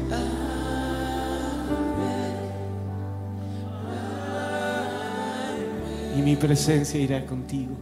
Y 6.18 6.22
mi 6.24 6.36
presencia 6.36 7.00
irá 7.00 7.24
contigo 7.24 7.76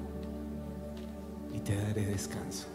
y 1.54 1.60
te 1.60 1.74
daré 1.74 2.06
descanso. 2.06 2.68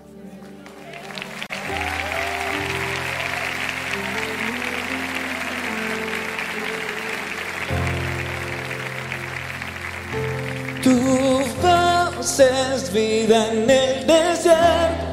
Vida 12.92 13.48
en 13.52 13.70
el 13.70 14.06
desierto, 14.06 15.04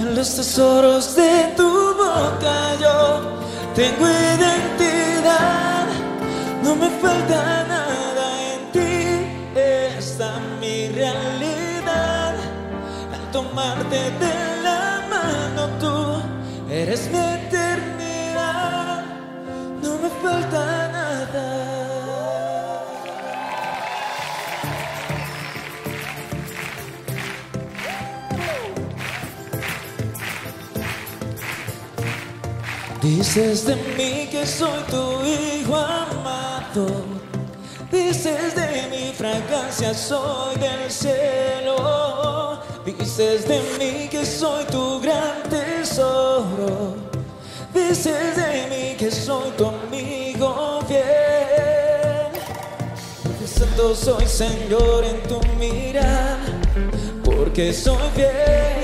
en 0.00 0.14
los 0.14 0.34
tesoros 0.34 1.14
de 1.14 1.52
tu 1.56 1.94
boca 1.94 2.74
yo 2.80 3.40
tengo 3.74 4.06
identidad, 4.08 5.86
no 6.64 6.74
me 6.74 6.90
falta 6.90 7.64
nada 7.68 8.54
en 8.54 8.72
ti, 8.72 9.58
esta 9.58 10.38
mi 10.60 10.88
realidad. 10.88 12.34
Al 13.14 13.30
tomarte 13.30 13.96
de 13.96 14.62
la 14.62 15.02
mano 15.08 15.68
tú 15.78 16.72
eres 16.72 17.08
mi 17.10 17.18
eternidad, 17.18 19.04
no 19.82 19.98
me 19.98 20.08
falta 20.22 20.58
nada. 20.58 20.79
Dices 33.20 33.66
de 33.66 33.76
mí 33.76 34.28
que 34.30 34.46
soy 34.46 34.82
tu 34.88 35.22
hijo 35.22 35.76
amado. 35.76 36.86
Dices 37.92 38.54
de 38.54 38.88
mi 38.88 39.12
fragancia 39.12 39.92
soy 39.92 40.56
del 40.56 40.90
cielo. 40.90 42.62
Dices 42.86 43.46
de 43.46 43.60
mí 43.78 44.08
que 44.08 44.24
soy 44.24 44.64
tu 44.64 45.00
gran 45.00 45.42
tesoro. 45.50 46.96
Dices 47.74 48.36
de 48.36 48.66
mí 48.70 48.96
que 48.96 49.10
soy 49.10 49.50
tu 49.50 49.66
amigo 49.66 50.80
fiel. 50.88 52.32
Porque 53.22 53.46
santo 53.46 53.94
soy 53.94 54.26
Señor 54.26 55.04
en 55.04 55.22
tu 55.24 55.42
mirada. 55.58 56.38
Porque 57.22 57.74
soy 57.74 57.98
fiel 58.14 58.79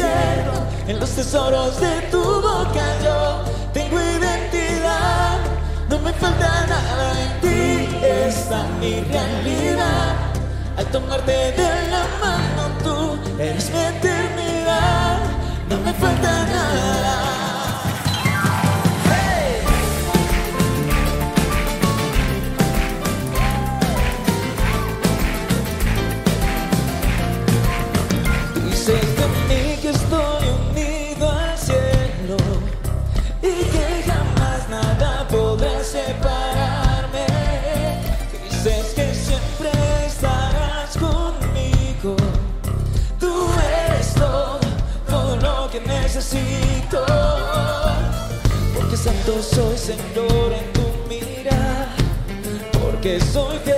en 0.00 1.00
los 1.00 1.10
tesoros 1.10 1.80
de 1.80 2.02
tu 2.10 2.22
boca 2.22 2.84
yo 3.04 3.44
tengo 3.72 4.00
identidad. 4.00 5.38
No 5.88 5.98
me 5.98 6.12
falta 6.12 6.66
nada 6.66 7.20
en 7.20 7.40
ti, 7.40 8.06
esta 8.06 8.64
mi 8.80 9.00
realidad. 9.00 10.16
Al 10.76 10.86
tomarte 10.86 11.32
de 11.32 11.90
la 11.90 12.04
mano 12.22 12.62
tú 12.84 13.18
eres 13.42 13.70
mi 13.70 13.80
eternidad. 13.80 15.18
No 15.68 15.78
me 15.78 15.92
falta 15.92 16.46
nada. 16.46 17.47
Soy 49.42 49.76
Señor 49.76 50.52
en 50.52 50.72
tu 50.72 50.86
mirada. 51.08 51.94
Porque 52.80 53.20
soy 53.20 53.58
fiel 53.64 53.77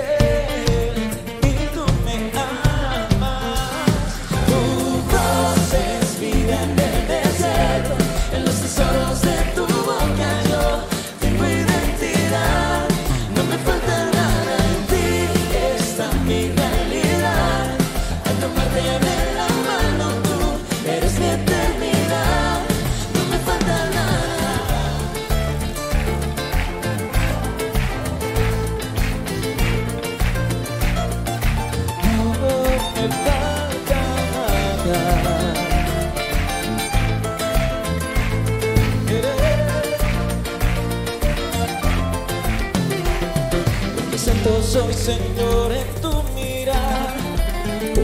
Señor 45.01 45.71
en 45.71 45.87
tu 45.99 46.11
mirar, 46.35 47.15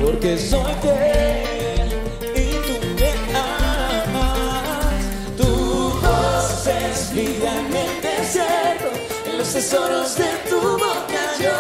porque 0.02 0.36
soy 0.36 0.74
fiel 0.82 1.90
y 2.36 2.48
tú 2.66 2.76
me 2.98 3.12
amas. 3.38 5.06
Tu 5.38 5.46
voz 5.46 6.66
es 6.66 7.14
vida 7.14 7.52
en 7.60 7.76
el 7.76 8.02
desierto, 8.02 8.90
en 9.28 9.38
los 9.38 9.48
tesoros 9.54 10.18
de 10.18 10.30
tu 10.50 10.60
boca 10.60 11.24
yo 11.40 11.58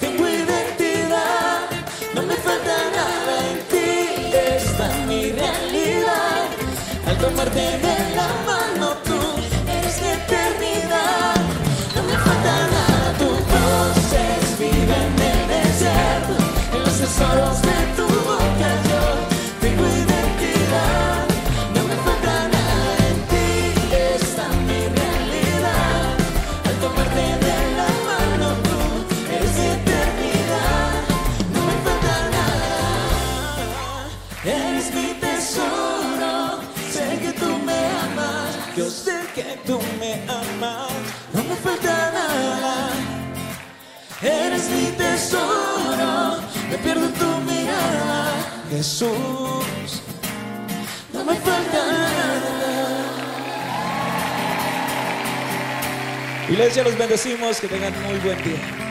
tengo 0.00 0.28
identidad. 0.28 1.60
No 2.14 2.22
me 2.22 2.34
falta 2.36 2.76
nada 2.94 3.34
en 3.52 3.58
ti, 3.70 4.36
esta 4.36 4.86
mi 5.06 5.32
realidad. 5.32 6.44
Al 7.06 7.16
tomarte 7.16 7.58
de 7.58 7.96
la 8.16 8.28
mano 8.46 8.93
tesoros 17.54 17.78
de 17.78 17.83
Jesús. 48.76 50.02
No 51.12 51.24
me 51.24 51.34
falta 51.36 51.86
nada. 51.86 52.40
Iglesia, 56.48 56.82
los 56.82 56.98
bendecimos, 56.98 57.60
que 57.60 57.68
tengan 57.68 57.92
muy 58.02 58.18
buen 58.18 58.42
día. 58.42 58.83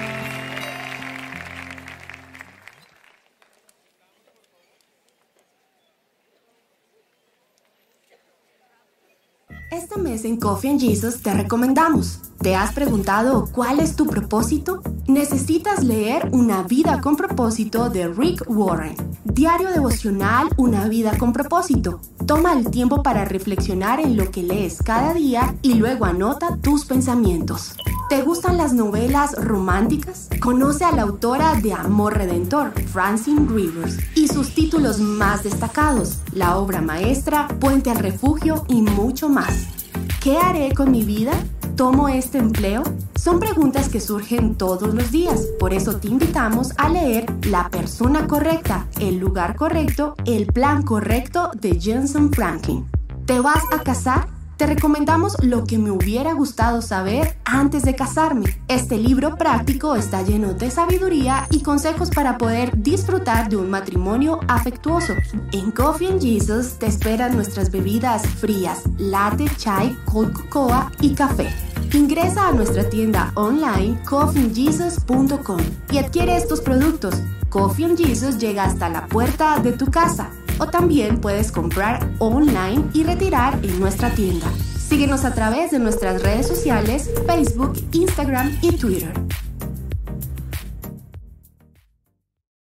Coffee 10.44 10.72
and 10.72 10.80
Jesus 10.82 11.22
te 11.22 11.34
recomendamos. 11.34 12.20
¿Te 12.42 12.54
has 12.54 12.74
preguntado 12.74 13.48
cuál 13.54 13.80
es 13.80 13.96
tu 13.96 14.06
propósito? 14.08 14.82
Necesitas 15.08 15.86
leer 15.86 16.28
Una 16.34 16.64
vida 16.64 17.00
con 17.00 17.16
propósito 17.16 17.90
de 17.90 18.10
Rick 18.10 18.44
Warren. 18.48 18.98
Diario 19.24 19.70
devocional, 19.70 20.50
una 20.58 20.90
vida 20.90 21.18
con 21.18 21.32
propósito. 21.32 22.02
Toma 22.26 22.52
el 22.52 22.70
tiempo 22.70 23.02
para 23.04 23.24
reflexionar 23.24 24.02
en 24.02 24.18
lo 24.18 24.32
que 24.32 24.44
lees 24.44 24.84
cada 24.84 25.14
día 25.14 25.56
y 25.62 25.76
luego 25.76 26.04
anota 26.04 26.58
tus 26.58 26.84
pensamientos. 26.84 27.76
¿Te 28.10 28.22
gustan 28.22 28.58
las 28.58 28.74
novelas 28.74 29.32
románticas? 29.42 30.28
Conoce 30.42 30.84
a 30.84 30.92
la 30.92 31.04
autora 31.04 31.56
de 31.56 31.72
Amor 31.72 32.18
Redentor, 32.18 32.74
Francine 32.92 33.48
Rivers, 33.48 33.98
y 34.14 34.28
sus 34.28 34.54
títulos 34.54 35.00
más 35.00 35.44
destacados, 35.44 36.18
la 36.34 36.58
obra 36.58 36.82
maestra, 36.82 37.48
Puente 37.62 37.92
al 37.92 38.00
Refugio 38.00 38.66
y 38.68 38.82
mucho 38.82 39.30
más. 39.30 39.83
¿Qué 40.22 40.38
haré 40.38 40.74
con 40.74 40.92
mi 40.92 41.04
vida? 41.04 41.34
¿Tomo 41.76 42.08
este 42.08 42.38
empleo? 42.38 42.84
Son 43.16 43.40
preguntas 43.40 43.90
que 43.90 44.00
surgen 44.00 44.56
todos 44.56 44.94
los 44.94 45.12
días, 45.12 45.48
por 45.60 45.74
eso 45.74 45.98
te 45.98 46.08
invitamos 46.08 46.72
a 46.78 46.90
leer 46.90 47.26
La 47.46 47.70
persona 47.70 48.28
correcta, 48.28 48.86
el 49.00 49.18
lugar 49.18 49.56
correcto, 49.56 50.16
el 50.26 50.46
plan 50.46 50.84
correcto 50.84 51.52
de 51.56 51.80
Jensen 51.80 52.32
Franklin. 52.32 52.86
¿Te 53.26 53.40
vas 53.40 53.64
a 53.72 53.80
casar? 53.80 54.28
Te 54.58 54.68
recomendamos 54.68 55.36
lo 55.42 55.64
que 55.64 55.80
me 55.80 55.90
hubiera 55.90 56.34
gustado 56.34 56.82
saber 56.84 57.38
antes 57.44 57.84
de 57.84 57.96
casarme. 57.96 58.62
Este 58.68 58.98
libro 58.98 59.36
práctico 59.36 59.96
está 59.96 60.22
lleno 60.22 60.54
de 60.54 60.70
sabiduría 60.70 61.48
y 61.50 61.64
consejos 61.64 62.12
para 62.12 62.38
poder 62.38 62.72
disfrutar 62.78 63.50
de 63.50 63.58
un 63.58 63.72
matrimonio 63.72 64.40
afectuoso. 64.48 65.16
En 65.52 65.72
Coffee 65.72 66.08
and 66.08 66.22
Jesus 66.22 66.78
te 66.78 66.86
esperan 66.86 67.36
nuestras 67.36 67.72
bebidas 67.72 68.28
frías, 68.28 68.84
latte, 69.00 69.50
chai, 69.58 69.98
cold 70.06 70.34
cocoa 70.34 70.92
y 71.02 71.16
café. 71.16 71.50
Ingresa 71.92 72.48
a 72.48 72.52
nuestra 72.52 72.88
tienda 72.90 73.32
online 73.36 74.00
coffeeandjesus.com 74.06 75.60
y 75.92 75.98
adquiere 75.98 76.38
estos 76.38 76.62
productos. 76.62 77.16
Coffee 77.50 77.86
and 77.86 77.98
Jesus 77.98 78.38
llega 78.38 78.66
hasta 78.66 78.90
la 78.90 79.08
puerta 79.08 79.60
de 79.60 79.74
tu 79.74 79.88
casa 79.88 80.30
o 80.60 80.68
también 80.68 81.20
puedes 81.20 81.52
comprar 81.52 82.10
online 82.20 82.86
y 82.94 83.04
retirar 83.04 83.60
en 83.64 83.80
nuestra 83.80 84.10
tienda. 84.14 84.48
Síguenos 84.78 85.26
a 85.26 85.34
través 85.34 85.72
de 85.72 85.80
nuestras 85.80 86.22
redes 86.22 86.48
sociales, 86.48 87.10
Facebook, 87.26 87.74
Instagram 87.92 88.58
y 88.62 88.78
Twitter. 88.78 89.14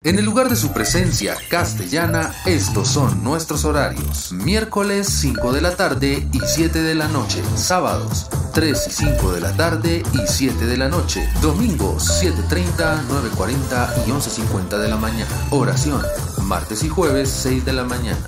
En 0.04 0.18
el 0.18 0.24
lugar 0.24 0.48
de 0.48 0.56
su 0.56 0.72
presencia 0.72 1.36
castellana, 1.50 2.32
estos 2.46 2.88
son 2.88 3.24
nuestros 3.26 3.66
horarios. 3.66 4.32
Miércoles 4.32 5.08
5 5.08 5.52
de 5.52 5.60
la 5.62 5.76
tarde 5.76 6.26
y 6.32 6.40
7 6.40 6.82
de 6.82 6.96
la 6.96 7.10
noche. 7.10 7.42
Sábados 7.56 8.30
3 8.54 8.88
y 8.88 8.92
5 8.92 9.34
de 9.34 9.42
la 9.42 9.52
tarde 9.58 10.04
y 10.14 10.20
7 10.26 10.66
de 10.66 10.78
la 10.78 10.88
noche. 10.88 11.28
Domingos 11.42 12.24
7.30, 12.24 13.08
9.40 13.08 14.08
y 14.08 14.12
11.50 14.12 14.80
de 14.80 14.88
la 14.88 14.98
mañana. 14.98 15.30
Oración. 15.52 16.02
Martes 16.48 16.82
y 16.84 16.88
jueves 16.88 17.30
6 17.30 17.66
de 17.66 17.74
la 17.74 17.84
mañana. 17.84 18.26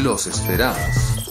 Los 0.00 0.28
esperamos. 0.28 1.27